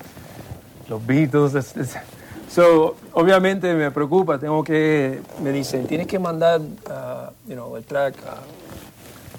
[0.88, 1.54] los Beatles.
[1.54, 1.96] es- es-
[2.48, 7.84] so, obviamente me preocupa, tengo que, me dicen, tienes que mandar ah, you know, el
[7.84, 8.36] track ah,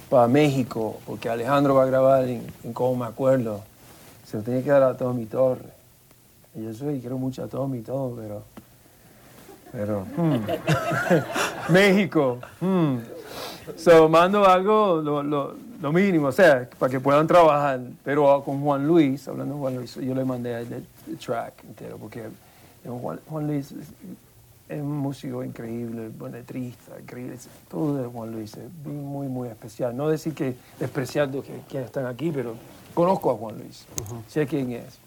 [0.09, 3.61] para México, porque Alejandro va a grabar en, en Como me acuerdo.
[4.25, 5.71] Se lo tiene que dar a Tommy Torres.
[6.55, 8.43] Y yo soy, quiero mucho a Tommy y todo, pero.
[9.71, 10.05] Pero.
[10.17, 10.39] hmm.
[11.73, 12.39] México.
[12.59, 12.97] hmm.
[13.75, 17.79] So, mando algo, lo, lo- lo mínimo, o sea, para que puedan trabajar.
[18.03, 20.73] Pero con Juan Luis, hablando de Juan Luis, yo le mandé el,
[21.07, 22.23] el track entero, porque
[22.85, 27.37] Juan, Juan Luis es, un músico increíble, buen letrista, increíble.
[27.69, 29.97] Todo de Juan Luis es muy, muy especial.
[29.97, 32.55] No decir que despreciando que quienes están aquí, pero
[32.93, 33.85] conozco a Juan Luis,
[34.27, 34.99] sé quién es.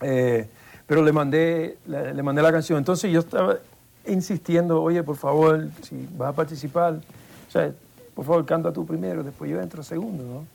[0.00, 0.48] Eh,
[0.86, 2.78] pero le mandé, le, le mandé la canción.
[2.78, 3.58] Entonces yo estaba
[4.06, 7.72] insistiendo, oye, por favor, si vas a participar, o sea,
[8.14, 10.46] por favor, canta tú primero, después yo entro segundo, ¿no?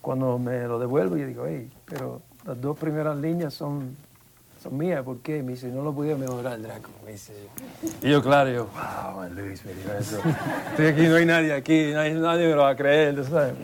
[0.00, 3.96] Cuando me lo devuelvo, yo digo, hey, pero las dos primeras líneas son,
[4.72, 5.42] mías, ¿por qué?
[5.42, 6.90] Me dice, no lo podía mejorar, Draco.
[7.04, 7.32] Me dice,
[8.02, 10.18] y yo, claro, yo, wow, Luis me dijo eso.
[10.70, 13.54] Estoy aquí, no hay nadie aquí, nadie, nadie me lo va a creer, ¿tú ¿sabes?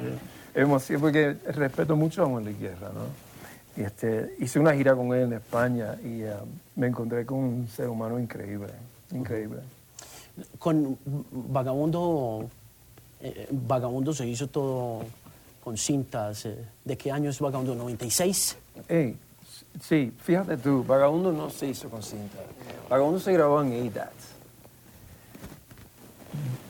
[0.55, 3.33] Emoción, porque respeto mucho a Juan Guerra, ¿no?
[3.75, 6.33] Y este, hice una gira con él en España y eh,
[6.77, 8.69] me encontré con un ser humano increíble,
[9.13, 9.61] increíble.
[10.59, 10.99] Con
[11.31, 12.49] Vagabundo,
[13.21, 15.05] eh, Vagabundo se hizo todo
[15.65, 16.45] con cintas.
[16.47, 17.75] eh, ¿De qué año es Vagabundo?
[17.75, 18.57] ¿96?
[18.89, 19.17] Ey,
[19.81, 22.39] sí, fíjate tú, Vagabundo no se hizo con cinta.
[22.89, 24.13] Vagabundo se grabó en ADAT.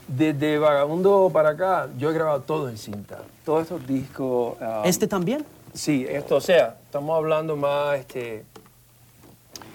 [0.08, 3.22] Desde Vagabundo para acá, yo he grabado todo en cinta.
[3.44, 4.56] Todos estos discos.
[4.60, 5.44] ah, ¿Este también?
[5.72, 8.44] Sí, esto, o sea, estamos hablando más, este,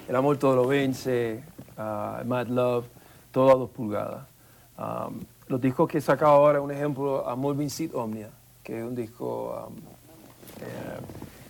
[0.08, 1.42] El amor todo lo vence,
[1.76, 2.86] ah, Mad Love,
[3.32, 4.26] todo a dos pulgadas.
[4.78, 8.30] Um, los discos que he sacado ahora, un ejemplo, Amor Vincit Omnia,
[8.62, 9.74] que es un disco um,
[10.60, 11.00] eh,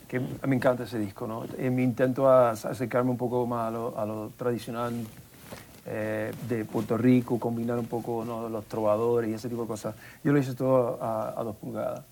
[0.09, 1.45] que me encanta ese disco, ¿no?
[1.63, 4.95] Y me intento acercarme un poco más a lo, a lo tradicional
[5.87, 8.49] eh, de Puerto Rico, combinar un poco ¿no?
[8.49, 9.95] los trovadores y ese tipo de cosas.
[10.25, 12.03] Yo lo hice todo a, a dos pulgadas.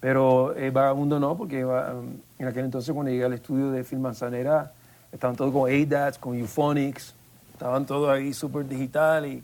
[0.00, 1.94] Pero eh, Vagabundo no, porque va-
[2.38, 4.72] en aquel entonces cuando llegué al estudio de Film Manzanera,
[5.12, 7.14] estaban todos con ADATs, con Euphonics,
[7.52, 9.42] estaban todos ahí súper digital y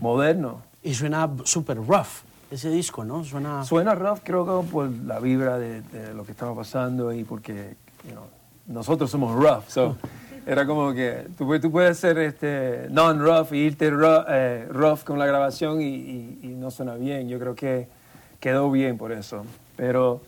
[0.00, 0.62] moderno.
[0.82, 2.24] Y suena súper rough
[2.54, 3.24] ese disco, ¿no?
[3.24, 3.64] Suena...
[3.64, 7.76] Suena rough, creo que por la vibra de, de lo que estaba pasando y porque
[8.04, 8.24] you know,
[8.66, 9.64] nosotros somos rough.
[9.68, 9.96] So,
[10.46, 15.02] era como que tú, puedes- tú puedes ser este, non-rough y irte rough, eh, rough
[15.04, 17.28] con la grabación y, y- y no suena bien.
[17.28, 17.88] Yo creo que
[18.40, 19.44] quedó bien por eso.
[19.76, 20.20] Pero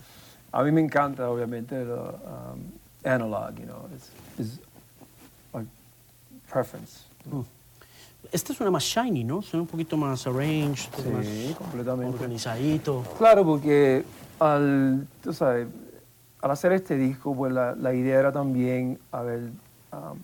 [0.52, 2.60] a mí me encanta, obviamente, lo um,
[3.04, 3.86] analog, you know.
[3.94, 4.60] It's, it's
[5.54, 5.62] a
[6.50, 7.04] preference.
[8.32, 9.42] Este suena más shiny, ¿no?
[9.42, 12.14] Suena un poquito más arranged, Sí, más completamente.
[12.14, 13.02] organizadito.
[13.18, 14.04] Claro, porque
[14.38, 15.68] al, tú sabes,
[16.42, 19.40] al hacer este disco, pues la, la idea era también, a ver,
[19.92, 20.18] um,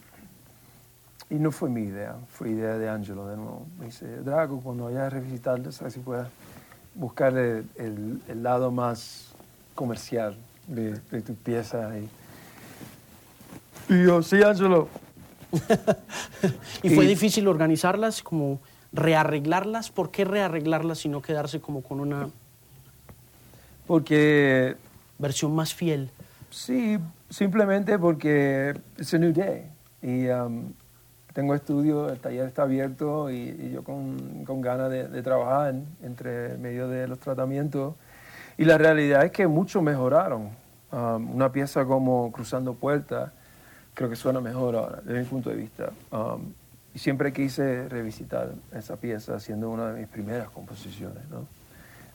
[1.31, 3.67] y no fue mi idea, fue idea de Angelo de nuevo.
[3.79, 6.27] Me dice, Draco, cuando vayas a revisitarlo, ¿sabes si puedes
[6.95, 9.29] buscar el, el- el lado más
[9.75, 10.37] comercial
[10.67, 11.95] de, de tus piezas?
[13.89, 14.89] Y, y yo, sí, Angelo.
[16.83, 18.61] Y fue Y- difícil organizarlas, como
[18.93, 19.91] rearreglarlas.
[19.91, 22.29] ¿Por qué rearreglarlas y no quedarse como con una
[23.87, 24.77] Porque
[25.19, 26.11] versión más fiel?
[26.51, 26.99] Sí,
[27.31, 29.67] simplemente porque es a new day.
[30.03, 30.73] Y um,
[31.33, 35.75] tengo estudio, el taller está abierto y, y yo con, con ganas de, de trabajar
[36.03, 37.95] entre medio de los tratamientos.
[38.59, 40.51] Y la realidad es que muchos mejoraron.
[40.93, 43.33] Um, una pieza como Cruzando Puertas
[43.95, 45.91] creo que suena mejor ahora, desde mi punto de vista.
[46.11, 46.53] Um,
[46.95, 51.23] y siempre quise revisitar esa pieza siendo una de mis primeras composiciones.
[51.31, 51.47] ¿no?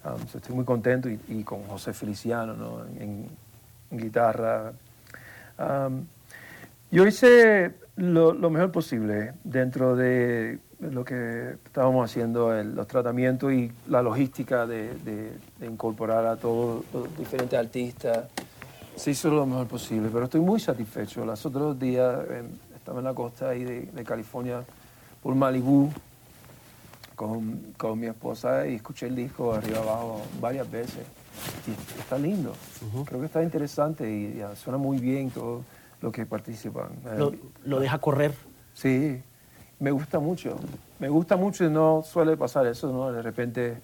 [0.10, 2.86] Um, so estoy muy contento y, con José Feliciano ¿no?
[3.00, 3.28] en,
[3.90, 4.74] guitarra.
[5.58, 6.06] Um,
[6.92, 14.02] yo hice lo, mejor posible dentro de lo que estábamos haciendo, los tratamientos y la
[14.02, 18.26] logística de, de- de incorporar a todos los diferentes artistas.
[18.98, 21.24] Se hizo lo mejor posible, pero estoy muy satisfecho.
[21.24, 22.44] Los otros días eh,
[22.76, 24.64] estaba en la costa ahí de, de California,
[25.22, 25.92] por Malibú,
[27.16, 31.06] con, con mi esposa y escuché el disco arriba abajo varias veces.
[31.68, 32.54] Y está lindo.
[33.06, 35.62] Creo que está interesante y ya, suena muy bien todo
[36.02, 36.90] lo que participan.
[37.06, 37.34] Eh, Lo,
[37.66, 38.34] lo deja correr.
[38.74, 39.22] Sí,
[39.80, 40.58] me gusta mucho.
[40.98, 43.12] Me gusta mucho y no suele pasar eso, ¿no?
[43.12, 43.78] De repente,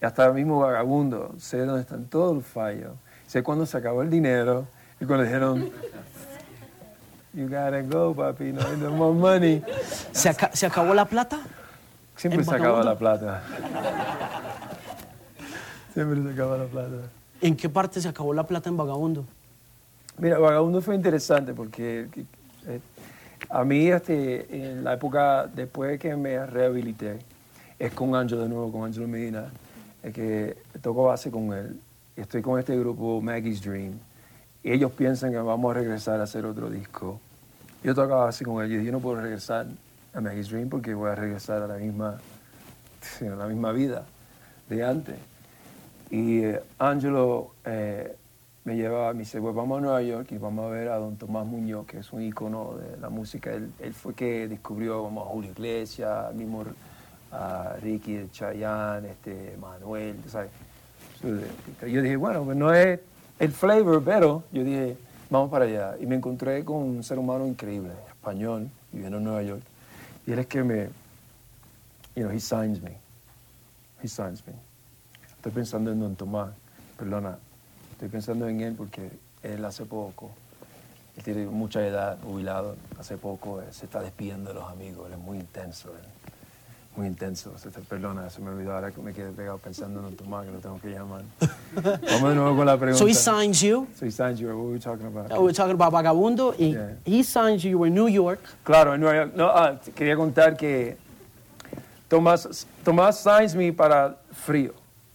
[0.00, 2.92] hasta el mismo vagabundo, sé dónde están todos los fallos.
[3.32, 4.66] Sé cuándo se acabó el dinero
[5.00, 5.70] y cuando dijeron,
[7.32, 9.64] you gotta go, papi, no hay more money.
[10.12, 11.40] ¿Se, aca- se acabó la plata?
[12.14, 13.42] Siempre ¿En se acaba la plata.
[15.94, 16.96] Siempre se acaba la plata.
[17.40, 19.24] ¿En qué parte se acabó la plata en Vagabundo?
[20.18, 22.08] Mira, Vagabundo fue interesante porque
[22.66, 22.80] eh,
[23.48, 27.18] a mí este, en la época después que me rehabilité,
[27.78, 29.46] es con Angelo de nuevo, con Angelo Medina,
[30.02, 31.80] es que toco base con él.
[32.14, 33.98] Estoy con este grupo Maggie's Dream.
[34.62, 37.18] Y ellos piensan que vamos a regresar a hacer otro disco.
[37.82, 39.66] Yo tocaba base con dije, yo no puedo regresar
[40.12, 42.18] a Maggie's Dream porque voy a regresar a la misma,
[43.20, 44.04] la misma vida
[44.68, 45.16] de antes.
[46.10, 48.14] Y eh, Angelo eh,
[48.64, 51.16] me lleva, me dice, pues vamos a Nueva York y vamos a ver a don
[51.16, 53.52] Tomás Muñoz, que es un ícono de la música.
[53.52, 56.64] Él, él fue que descubrió vamos, a Julio Iglesias, mismo
[57.32, 60.50] a Ricky Chayanne, este, Manuel, ¿sabes?
[61.22, 63.00] Yo dije, bueno, pues no es
[63.38, 64.96] el flavor, pero yo dije,
[65.30, 65.96] vamos para allá.
[66.00, 69.62] Y me encontré con un ser humano increíble, español, viviendo en Nueva York.
[70.26, 70.84] Y él es que me,
[72.14, 72.96] you know, he signs me.
[74.02, 74.52] He signs me.
[75.36, 76.50] Estoy pensando en Don Tomás,
[76.96, 77.38] perdona,
[77.92, 79.10] estoy pensando en él porque
[79.42, 80.30] él hace poco,
[81.16, 85.14] él tiene mucha edad, jubilado, hace poco eh, se está despidiendo de los amigos, él
[85.14, 85.92] es muy intenso,
[86.96, 87.56] muy intenso.
[87.58, 90.52] Se te- perdona, se me olvidó ahora que me quedé pegado pensando en Tomás, que
[90.52, 91.22] lo tengo que llamar.
[91.74, 92.98] Vamos de nuevo con la pregunta.
[92.98, 93.86] So he signs you.
[93.98, 95.30] So he signs you, what were we talking about?
[95.32, 96.54] Uh, We're talking about Vagabundo.
[96.58, 96.96] Y Yeah.
[97.06, 97.70] he signs you.
[97.70, 98.40] You were in New York.
[98.64, 99.32] Claro, en Nueva York.
[99.34, 100.96] No, ah, quería contar que
[102.08, 104.74] Tomás, Tomás signs me para frío.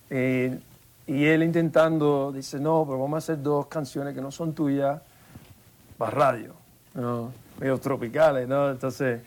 [0.09, 0.57] Eh,
[1.05, 4.99] y él intentando, dice, no, pero vamos a hacer dos canciones que no son tuyas
[5.97, 6.53] para radio,
[6.95, 7.32] ¿no?
[7.59, 8.69] medio tropicales, ¿no?
[8.69, 9.21] Entonces,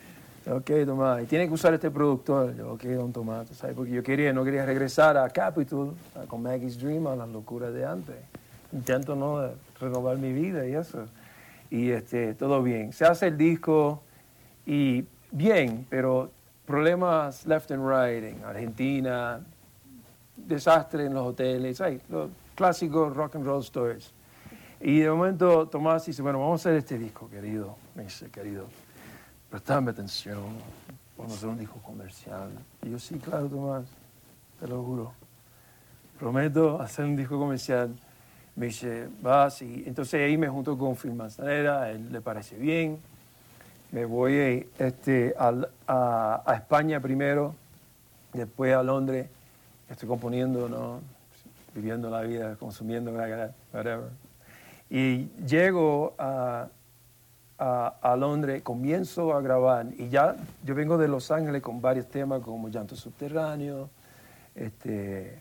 [0.47, 2.55] ok, Tomás, y tiene que usar este productor.
[2.55, 3.77] Yo, ok, don Tomás, ¿tú ¿sabes?
[3.77, 5.95] Porque yo quería, no quería regresar a Capitol,
[6.29, 8.17] con Maggie's Dream, a las locuras de antes.
[8.73, 11.07] Intento, ¿no?, de renovar mi vida y eso.
[11.71, 12.93] Y este, todo bien.
[12.93, 14.03] Se hace el disco
[14.67, 16.31] y bien, pero
[16.67, 19.41] problemas left and right en Argentina,
[20.37, 22.03] desastre en los hoteles, ¿sabes?
[22.09, 24.13] los clásicos rock and roll stories.
[24.81, 27.77] Y de momento Tomás dice, bueno, vamos a hacer este disco, querido.
[27.95, 28.67] Me dice, querido,
[29.51, 30.43] prestame atención,
[31.17, 32.51] vamos a hacer un disco comercial.
[32.83, 33.85] Y yo, sí, claro, Tomás,
[34.61, 35.13] te lo juro.
[36.19, 37.91] Prometo hacer un disco comercial.
[38.57, 39.83] Me dice, va, sí.
[39.87, 42.99] Entonces ahí me junto con Phil Manzanera, a él le parece bien.
[43.91, 45.53] Me voy este, a,
[45.87, 47.55] a- a España primero,
[48.33, 49.29] después a Londres.
[49.89, 51.01] Estoy componiendo, ¿no?
[51.75, 54.11] viviendo la vida, consumiendo, whatever.
[54.91, 56.67] Y llego a,
[57.61, 60.35] a, a Londres, comienzo a grabar y ya
[60.65, 63.91] yo vengo de Los Ángeles con varios temas como Llanto Subterráneo,
[64.55, 65.41] este,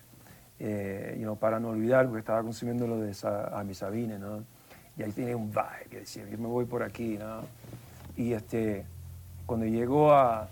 [0.60, 4.44] eh, you know, para no olvidar, porque estaba consumiendo lo de Sa- a ¿no?
[4.98, 7.42] Y ahí tiene un vibe, que decía, yo me voy por aquí, ¿no?
[8.18, 8.86] Y este,
[9.46, 10.50] cuando llego a,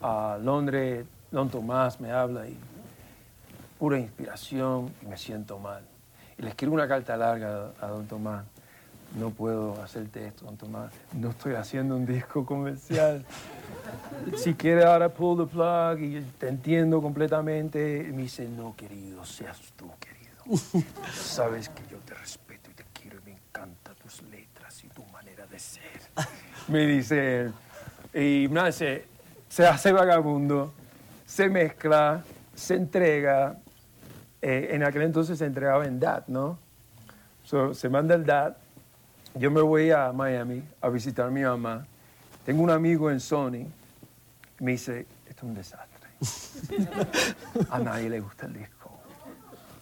[0.00, 2.56] a Londres, Don Tomás me habla y
[3.76, 5.82] pura inspiración y me siento mal.
[6.38, 8.44] Y le escribo una carta larga a, a Don Tomás.
[9.16, 10.92] No puedo hacerte esto, Tomás.
[11.14, 13.24] No estoy haciendo un disco comercial.
[14.36, 18.06] si quieres ahora pull the plug y te entiendo completamente.
[18.08, 20.84] Y me dice, no, querido, seas tú, querido.
[21.12, 25.04] Sabes que yo te respeto y te quiero y me encantan tus letras y tu
[25.06, 26.00] manera de ser.
[26.68, 27.52] me dice él.
[28.14, 29.04] Y nada, se,
[29.48, 30.72] se hace vagabundo,
[31.26, 32.22] se mezcla,
[32.54, 33.58] se entrega.
[34.40, 36.58] Eh, en aquel entonces se entregaba en DAT, ¿no?
[37.44, 38.56] So, se manda el DAT.
[39.38, 41.86] Yo me voy a Miami a visitar a mi mamá.
[42.44, 43.66] Tengo un amigo en Sony.
[44.58, 46.08] Me dice, esto es un desastre.
[47.70, 48.90] A nadie le gusta el disco.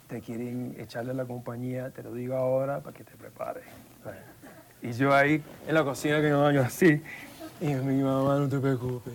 [0.08, 3.64] Te quieren echarle a la compañía, te lo digo ahora para que te prepares.
[4.82, 7.02] Y yo ahí en la cocina que me baño así.
[7.60, 9.14] Y mi mamá, no te preocupes,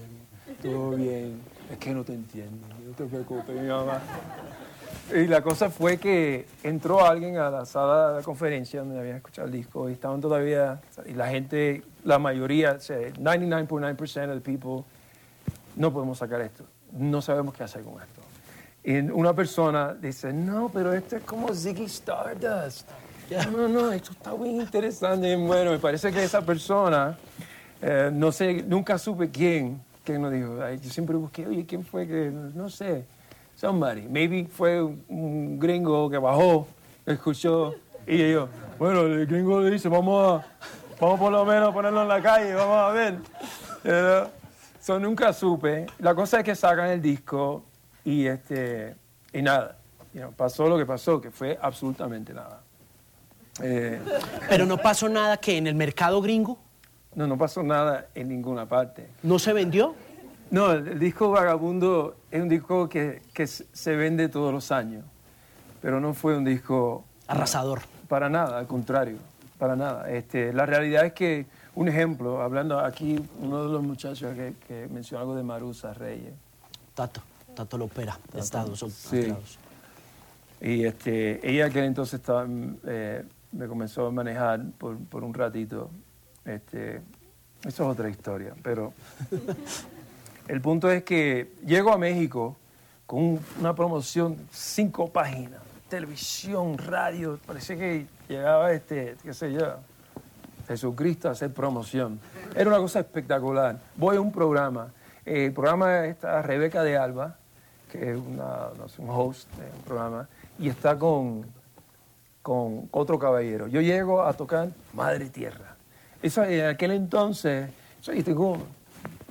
[0.62, 1.40] todo bien.
[1.72, 4.02] Es que no te entiendo, no te preocupes, mi mamá.
[5.14, 9.48] Y la cosa fue que entró alguien a la sala de conferencia donde había escuchado
[9.48, 14.40] el disco y estaban todavía, y la gente, la mayoría, o sea, 99.9% of the
[14.40, 14.86] people,
[15.76, 18.22] no podemos sacar esto, no sabemos qué hacer con esto.
[18.84, 22.88] Y una persona dice, no, pero esto es como Ziggy Stardust.
[23.52, 25.36] No, no, esto está muy interesante.
[25.36, 27.18] Bueno, me parece que esa persona,
[27.82, 30.58] eh, no sé, nunca supe quién, quién nos dijo.
[30.82, 33.06] Yo siempre busqué, oye, ¿quién fue que, no sé,
[33.66, 34.02] somebody.
[34.10, 36.68] Maybe fue un- gringo que bajó,
[37.06, 37.76] escuchó,
[38.08, 38.50] y yo,
[38.80, 40.46] bueno, el gringo le dice, vamos a,
[41.00, 43.20] vamos por lo menos a ponerlo en la calle, vamos a ver.
[43.84, 44.24] Eh,
[44.80, 45.86] so, nunca supe.
[46.00, 47.64] La cosa es que sacan el disco
[48.04, 48.96] y, este,
[49.32, 49.78] y nada.
[50.14, 52.62] you know, pasó lo que pasó, que fue absolutamente nada.
[53.62, 54.02] Eh,
[54.50, 56.58] Pero no pasó nada que en el mercado gringo
[57.14, 59.08] no, no pasó nada en ninguna parte.
[59.22, 59.94] no se vendió.
[60.52, 65.04] No, el, disco Vagabundo es un disco que, que se vende todos los años,
[65.82, 67.82] pero no fue un disco Arrasador.
[68.10, 69.18] para nada, al contrario,
[69.58, 70.10] para nada.
[70.12, 74.88] Este, la realidad es que, un ejemplo, hablando aquí, uno de los muchachos que, que
[74.92, 76.34] mencionó algo de Marusa Reyes,
[76.94, 77.22] Tato,
[77.56, 79.18] Tato Lopera, de Estados Sí.
[79.20, 79.58] Unidos.
[80.60, 82.46] y este, ella que entonces estaba,
[82.86, 83.24] eh,
[83.54, 85.90] me comenzó a manejar por, por un ratito,
[86.44, 87.04] este, eso
[87.64, 88.92] es otra historia, pero
[90.48, 92.58] el punto es que llego a México
[93.06, 99.76] con un- una promoción, cinco páginas, televisión, radio, parecía que llegaba este, qué sé yo,
[100.68, 102.20] Jesucristo a hacer promoción.
[102.56, 103.78] Era una cosa espectacular.
[103.98, 104.92] Voy a un programa,
[105.26, 107.36] eh, el programa está Rebeca de Alba,
[107.92, 111.46] que es una, no sé, un host de un programa, y está con,
[112.42, 113.68] con otro caballero.
[113.68, 115.76] Yo llego a tocar Madre Tierra.
[116.22, 117.70] Eso, en aquel entonces,
[118.04, 118.58] yo tengo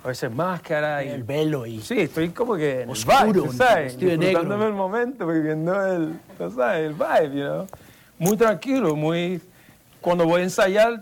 [0.03, 1.79] a veces máscara y El velo y...
[1.81, 3.97] Sí, estoy como que en Oscuro, el.
[3.97, 6.19] Disfrutándome el momento, viviendo el,
[6.55, 6.87] ¿sabes?
[6.87, 7.67] el vibe, you know?
[8.17, 9.41] Muy tranquilo, muy...
[9.99, 11.01] Cuando voy a ensayar,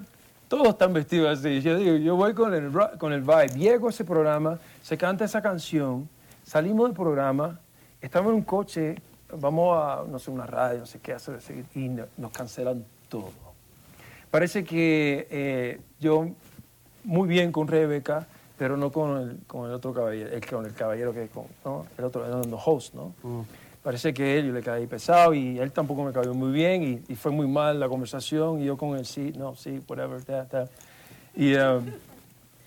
[0.49, 1.61] todos están vestidos así.
[1.61, 3.47] Yo digo, yo voy con el, con el vibe.
[3.57, 6.09] Llego a ese programa, se canta esa canción,
[6.45, 7.57] salimos del programa,
[8.01, 8.95] estamos en un coche,
[9.39, 11.39] vamos a, no sé, una radio, no sé qué hacer,
[11.75, 13.31] y no- nos cancelan todo.
[14.29, 16.27] Parece que eh, yo
[17.05, 18.27] muy bien con Rebeca,
[18.59, 21.85] pero no con el, con el otro caballero, el, con el caballero que con, ¿no?
[21.97, 23.13] el otro, el host, ¿no?
[23.81, 27.01] Parece que él yo le caí pesado y él tampoco me cayó muy bien y,
[27.13, 30.43] y fue muy mal la conversación y yo con él sí, no, sí, whatever, ta,
[30.43, 30.67] ta.
[31.33, 31.85] Y, um,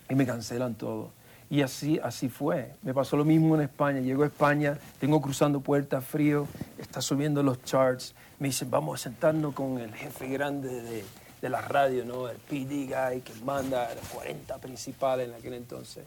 [0.09, 1.11] y me cancelan todo.
[1.47, 2.73] Y así, así fue.
[2.81, 3.99] Me pasó lo mismo en España.
[3.99, 6.47] Llego a España, tengo cruzando puertas frío,
[6.79, 8.15] está subiendo los charts.
[8.39, 11.03] Me dicen, vamos a sentarnos con el jefe grande de,
[11.43, 12.29] de la radio, ¿no?
[12.29, 16.05] El PD guy que manda a los 40 principales en aquel entonces.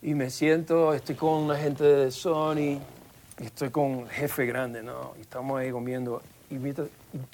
[0.00, 2.80] Y me siento, estoy con una gente de Sony,
[3.38, 5.12] y estoy con el jefe grande, ¿no?
[5.18, 6.22] Y estamos ahí comiendo.
[6.50, 6.88] Y, mientras-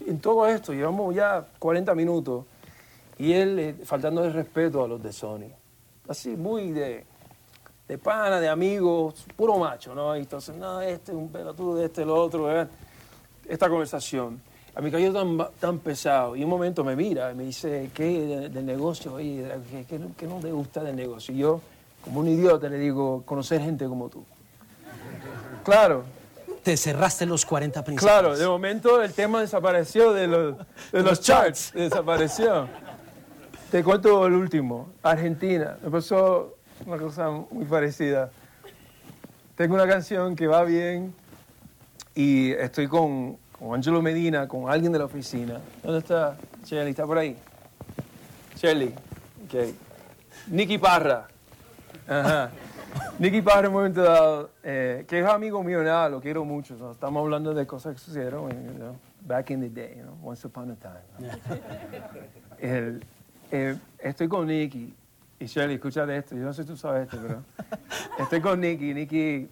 [0.09, 2.45] en todo esto, llevamos ya 40 minutos
[3.17, 5.53] y él eh, faltando el respeto a los de Sony.
[6.09, 7.05] Así, muy de,
[7.87, 10.17] de pana, de amigos, puro macho, ¿no?
[10.17, 12.67] Y entonces, no, este es un pelotudo, este, el otro, ¿eh?
[13.47, 14.48] esta conversación.
[14.79, 16.37] A mí cayó tan, tan pesado.
[16.37, 19.15] Y un momento me mira y me dice, ¿qué de- del negocio?
[19.15, 21.35] Oye, ¿qué, qué, no- qué no te gusta del negocio?
[21.35, 21.61] Y yo,
[22.01, 24.25] como un idiota, le digo, conocer gente como tú.
[25.65, 26.05] Claro,
[26.63, 28.13] Te cerraste los 40 principios.
[28.13, 30.55] claro, de momento el tema desapareció de los,
[30.93, 32.69] de los charts, desapareció.
[33.73, 35.77] Te cuento el último, Argentina.
[35.83, 36.55] Me pasó
[36.87, 38.31] una cosa muy parecida.
[39.57, 41.13] Tengo una canción que va bien
[42.15, 45.61] y estoy con, con Angelo Medina, con alguien de la oficina.
[45.83, 46.91] ¿Dónde está Shelly?
[46.91, 47.37] ¿Está por ahí?
[48.57, 48.95] Shelly,
[49.47, 49.75] ok.
[50.49, 51.27] Nicky Parra.
[52.07, 52.51] Ajá.
[53.19, 56.77] Nicky Parra en un momento dado, eh, que es amigo mío, nada, lo quiero mucho.
[56.77, 56.93] ¿no?
[56.93, 58.97] Estamos hablando de cosas que sucedieron you know,
[59.27, 60.95] back in the day, you know, once upon a time.
[61.19, 61.29] ¿no?
[62.59, 63.05] El-
[63.51, 64.95] eh, estoy con Nicky
[65.41, 67.43] y Shelly, escucha de esto, yo no sé si tú sabes esto, pero
[68.19, 69.49] estoy con Nicky Nicky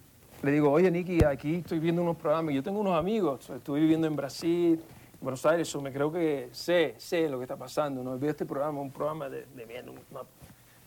[0.47, 4.07] le digo, oye Nicky, aquí estoy viendo unos programas, yo tengo unos amigos, estuve viviendo
[4.07, 4.80] en Brasil,
[5.12, 8.18] en Buenos Aires, so me creo que sé, sé lo que está pasando, ¿no?
[8.18, 10.22] Veo este programa, un programa de, de una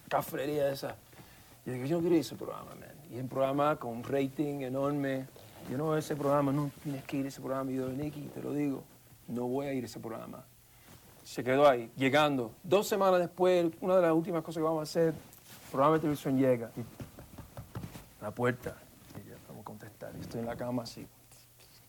[0.08, 0.96] cafrería de esa.
[1.66, 2.90] Y digo, yo no quiero ir a ese programa, man.
[3.12, 5.28] Y es un programa con un rating enorme.
[5.70, 7.72] Yo no ese programa, no tienes que ir a ese programa.
[7.72, 8.84] Y yo, Nicky, te lo digo,
[9.28, 10.44] no voy a ir a ese programa.
[11.24, 12.52] Se quedó ahí, llegando.
[12.64, 16.00] Dos semanas después, una de las últimas cosas que vamos a hacer, el programa de
[16.00, 16.72] televisión llega.
[18.22, 18.76] La puerta.
[19.16, 20.09] Y yo, vamos a contestar.
[20.09, 21.08] Y estoy en la cama así.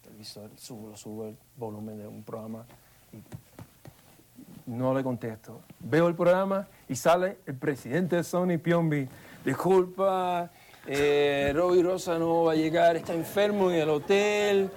[0.03, 2.65] Televisor, subo, subo el volumen de un programa.
[3.13, 3.23] Y
[4.71, 5.61] no le contesto.
[5.81, 9.09] Veo el programa y sale el presidente de Sony Piombi.
[9.45, 10.51] Disculpa,
[10.87, 14.71] eh, Robbie Rosa no va a llegar, está enfermo en el hotel.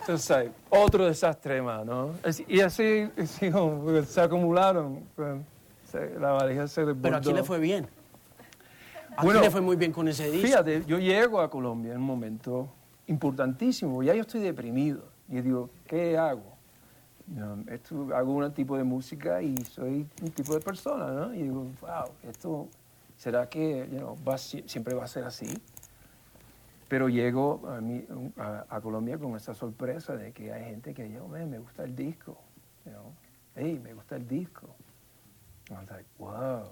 [0.00, 2.10] Entonces, otro desastre más, ¿no?
[2.48, 5.04] Y así, así como, se acumularon.
[5.14, 5.38] pues,
[6.18, 7.02] la valija se desbordó.
[7.02, 7.86] Pero aquí le fue bien.
[9.16, 10.46] Aquí Bueno, le fue muy bien con ese disco.
[10.46, 12.68] Fíjate, yo llego a Colombia en un momento
[13.12, 15.04] importantísimo, ya yo estoy deprimido.
[15.28, 16.56] Y digo, ¿qué hago?
[17.68, 21.34] Esto, hago un tipo de música y soy un tipo de persona, ¿no?
[21.34, 22.68] Y digo, wow, esto,
[23.16, 25.46] ¿será que you know, va, siempre va a ser así?
[26.88, 28.04] Pero llego a, mi-
[28.36, 31.84] a, a Colombia con esa sorpresa de que hay gente que yo, "Man, me gusta
[31.84, 32.36] el disco,
[32.84, 33.12] you know?
[33.54, 34.74] hey, me gusta el disco.
[35.70, 36.68] I was like, wow.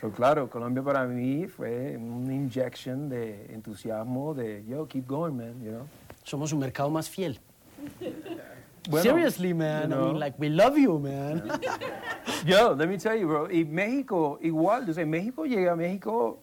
[0.00, 5.60] So, claro, Colombia para mí fue una inyección de entusiasmo, de, yo, keep going, man,
[5.60, 5.86] you know.
[6.22, 7.38] Somos un mercado más fiel.
[8.88, 9.90] Bueno, Seriously, man.
[9.90, 11.42] you I mean, like, we love you, man.
[12.46, 13.50] Yo, let me tell you, bro.
[13.50, 14.86] Y México, igual.
[14.86, 16.38] Yo sé, México, llegué a México,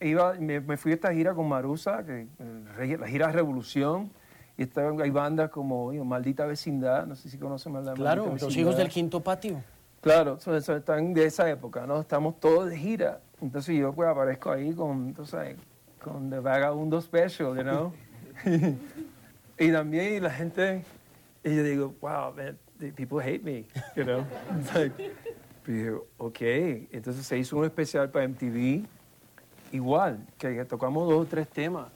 [0.00, 4.12] iba, me, me fui a esta gira con Marusa, que, eh, la gira Revolución,
[4.56, 8.26] y estaban, hay bandas como you know, Maldita Vecindad, no sé si conocen Maldita Claro,
[8.26, 9.60] Maldita los hijos del quinto patio.
[10.00, 12.00] Claro, son- están de esa época, ¿no?
[12.00, 13.20] Estamos todos de gira.
[13.40, 15.56] Entonces yo pues aparezco ahí con, tú sabes,
[16.02, 17.92] con The Vagabundo Special, you know?
[19.58, 20.84] y también la gente,
[21.44, 23.64] y yo digo, wow, man, the people hate me,
[23.96, 24.24] you know?
[24.58, 25.12] It's like,
[25.66, 26.40] digo, ok,
[26.92, 28.84] entonces se hizo un especial para MTV,
[29.72, 31.88] igual, que tocamos dos o tres temas.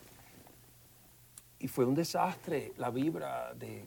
[1.63, 3.85] Y fue un desastre la vibra de,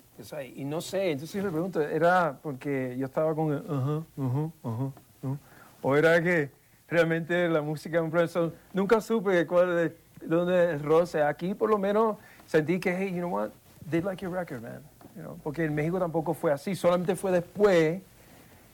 [0.55, 5.37] y no sé, entonces yo me pregunto, ¿era porque yo estaba con ajá, ajá, ajá,
[5.81, 6.49] o era que
[6.87, 12.15] realmente la música un profesor, nunca supe cuál de, dónde roce, aquí por lo menos
[12.45, 13.49] sentí que, hey, you know what,
[13.89, 14.81] they like your record, man,
[15.43, 18.01] porque en México tampoco fue así, solamente fue después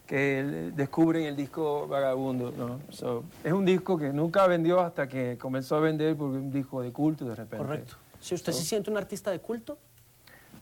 [0.06, 2.82] que descubren el disco Vagabundo, ¿no?
[2.89, 6.84] So, es un disco que nunca vendió hasta que comenzó a vender porque un disco
[6.84, 7.66] de culto de repente.
[7.66, 7.95] Correcto.
[8.22, 9.78] Si usted se siente un artista de culto,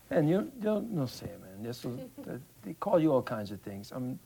[0.10, 1.64] Man, yo, yo no sé, man.
[1.68, 1.92] Eso,
[2.64, 3.92] they call you all kinds of things.
[3.92, 4.18] I'm-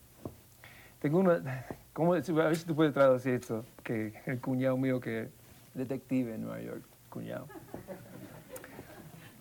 [1.00, 1.66] tengo una...
[1.92, 3.62] ¿cómo, a ver si tú puedes traducir esto.
[3.82, 5.28] Que el cuñado mío que
[5.74, 7.46] detective en Nueva York, cuñado.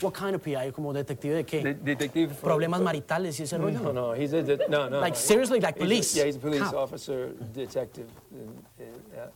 [0.02, 0.74] what kind of PI?
[0.74, 1.64] ¿Como detective de qué?
[1.64, 2.34] De- detective...
[2.41, 3.80] Problemas maritales y ese rollo.
[3.80, 5.00] No, no, he's a, de- no, no.
[5.00, 6.16] Like, seriously, like He's a- police?
[6.18, 6.76] yeah, he's a police How?
[6.84, 8.08] officer, detective.
[8.32, 9.30] In, in, uh,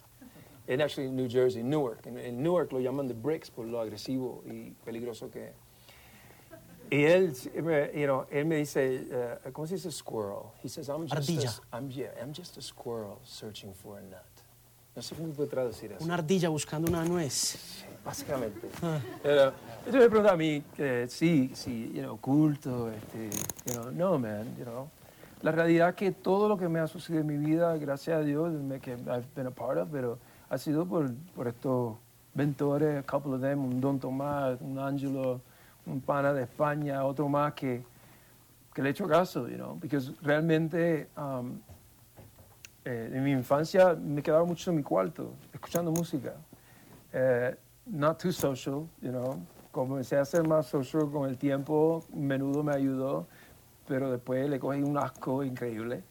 [0.67, 2.05] in actually New Jersey, Newark.
[2.05, 5.53] En, en Newark lo llaman the bricks por lo agresivo y peligroso que es.
[6.89, 10.51] Y él, me- you know, él me dice, uh, ¿cómo se dice squirrel?
[10.63, 11.59] He says, I'm just, Ardilla.
[11.71, 14.23] A, I'm, yeah, I'm just a squirrel searching for a nut.
[14.95, 16.03] No sé cómo puedo traducir eso.
[16.05, 17.83] Una ardilla buscando una nuez.
[18.05, 18.69] Básicamente.
[19.21, 23.29] Pero, entonces me pregunta a mí, que sí, sí, you know, culto, este,
[23.65, 24.89] you know, no, man, you know.
[25.41, 28.21] La realidad es que todo lo que me ha sucedido en mi vida, gracias a
[28.21, 30.17] Dios, me, que I've been a part of, pero
[30.49, 31.95] ha sido por, por estos
[32.33, 35.41] mentores, a couple of them, un Don Tomás, un Ángelo,
[35.85, 37.83] un pana de España, otro más que
[38.77, 41.59] que le he hecho caso, you know, porque realmente um,
[42.85, 46.35] eh, en mi infancia me quedaba mucho en mi cuarto, escuchando música.
[47.11, 47.55] Eh,
[47.87, 49.41] not too social, you know.
[49.71, 53.25] Comencé a ser más social con el tiempo, menudo me ayudó,
[53.87, 56.03] pero después le cogí un asco increíble.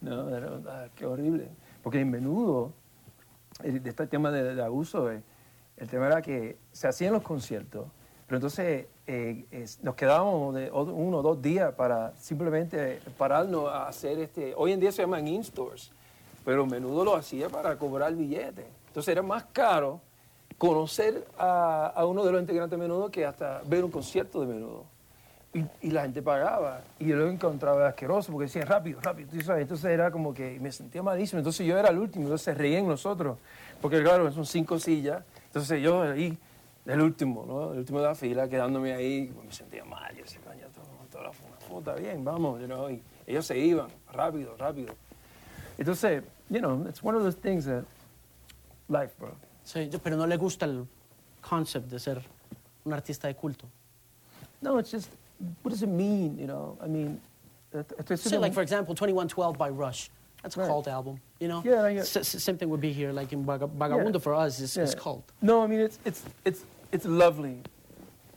[0.00, 0.28] No,
[0.68, 1.48] ah, qué horrible.
[1.82, 2.72] Porque en menudo,
[3.60, 5.22] de este tema de, abuso, eh,
[5.76, 7.86] el tema era que se hacían los conciertos,
[8.26, 14.18] pero entonces eh, nos quedábamos de uno o dos días para simplemente pararnos a hacer
[14.18, 14.54] este.
[14.56, 15.92] Hoy en día se llaman in-stores,
[16.44, 18.66] pero menudo lo hacía para cobrar billetes.
[18.88, 20.00] Entonces era más caro
[20.56, 24.46] conocer a, a uno de los integrantes de menudo que hasta ver un concierto de
[24.46, 24.91] menudo.
[25.54, 26.80] Y, y la gente pagaba.
[26.98, 29.28] Y yo lo encontraba asqueroso porque decía rápido, rápido.
[29.42, 29.62] sabes.
[29.62, 31.38] Entonces era como que me sentía malísimo.
[31.38, 32.24] Entonces yo era el último.
[32.24, 33.36] Entonces reían nosotros.
[33.80, 35.22] Porque claro, son cinco sillas.
[35.46, 36.38] Entonces yo ahí,
[36.86, 37.72] el último, ¿no?
[37.72, 40.14] El último de la fila, quedándome ahí, pues, me sentía mal.
[40.16, 42.60] Yo decía, coño, todo, toda la está bien, vamos.
[42.60, 44.94] you know, Y ellos se iban, rápido, rápido.
[45.78, 47.84] Entonces, you know, it's one of those things that
[48.88, 49.34] life, bro.
[49.64, 50.86] Sí, pero no le gusta el
[51.40, 52.22] concept de ser
[52.84, 53.66] un artista de culto.
[54.60, 55.10] No, it's just,
[55.62, 56.76] what does it mean, you know?
[56.82, 57.20] I mean,
[58.16, 60.10] So, like, for example, 2112 by Rush.
[60.42, 60.68] That's a Right.
[60.68, 61.62] cult album, you know?
[61.64, 62.00] Yeah, yeah.
[62.02, 64.18] S- same thing would be here, like in Vagabundo Yeah.
[64.20, 65.22] for us is, is cult.
[65.40, 67.62] No, I mean, it's, it's, it's, it's lovely.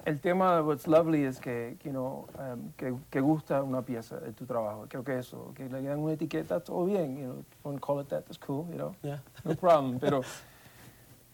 [0.06, 4.32] El tema what's lovely is que, you know, um, que, que gusta una pieza de
[4.34, 4.86] tu trabajo.
[4.88, 8.08] Creo que eso, que le dan una etiqueta, todo bien, you know, to call it
[8.10, 9.18] that, that's cool, you know, Yeah.
[9.44, 10.00] no problem.
[10.06, 10.22] Pero,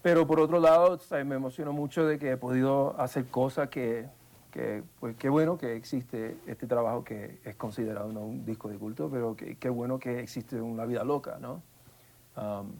[0.01, 1.25] pero por otro lado, ¿sabes?
[1.25, 4.07] me emociono mucho de que he podido hacer cosas que,
[4.51, 8.77] que pues qué bueno que existe este trabajo que es considerado no un disco de
[8.77, 11.61] culto, pero que- qué bueno que existe una vida loca, ¿no?
[12.37, 12.71] Um,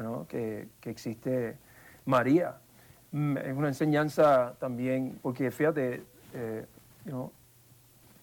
[0.00, 0.26] ¿no?
[0.28, 1.56] Que, que existe
[2.06, 2.56] María.
[3.12, 6.64] Mm, Es una enseñanza también, porque fíjate, eh,
[7.04, 7.32] you know,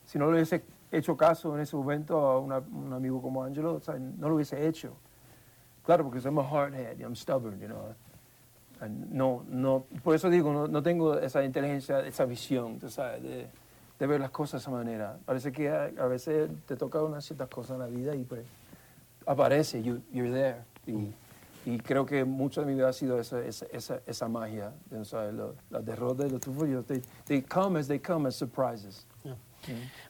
[0.05, 3.75] si no le hubiese hecho caso en ese momento a una- un amigo como Angelo,
[3.75, 4.93] o sea, no lo hubiese hecho.
[5.85, 7.93] Claro, porque soy a hardhead, I'm stubborn, you know.
[9.09, 13.47] No, no, por eso digo, no, no tengo esa inteligencia, esa visión, tú sabes, de,
[13.97, 15.17] de ver las cosas de esa manera.
[15.25, 18.45] Parece que a, a veces te toca unas ciertas cosas en la vida y pues
[19.25, 20.57] aparece, you, you're there.
[20.85, 21.11] Y,
[21.65, 24.73] y creo que mucho de mi vida ha sido esa, esa, esa, esa magia,
[25.03, 29.06] sabes, lo- las derrotas y los triunfos, they, they come as they come as surprises.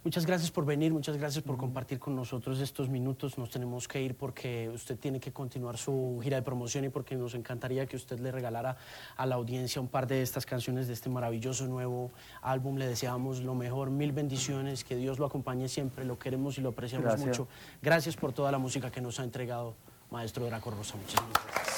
[0.04, 3.38] Muchas gracias por venir, muchas gracias por compartir con nosotros estos minutos.
[3.38, 7.16] Nos tenemos que ir porque usted tiene que continuar su gira de promoción y porque
[7.16, 8.78] nos encantaría que usted le regalara
[9.16, 12.78] a la audiencia un par de estas canciones de este maravilloso nuevo álbum.
[12.78, 16.70] Le deseamos lo mejor, mil bendiciones, que Dios lo acompañe siempre, lo queremos y lo
[16.70, 17.28] apreciamos Gracias.
[17.28, 17.48] mucho.
[17.82, 19.76] Gracias por toda la música que nos ha entregado,
[20.12, 20.96] maestro Draco Rosa.
[20.98, 21.78] Muchísimas gracias.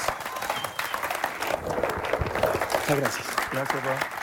[2.90, 3.28] Muchas gracias.
[3.52, 4.19] Gracias, bro.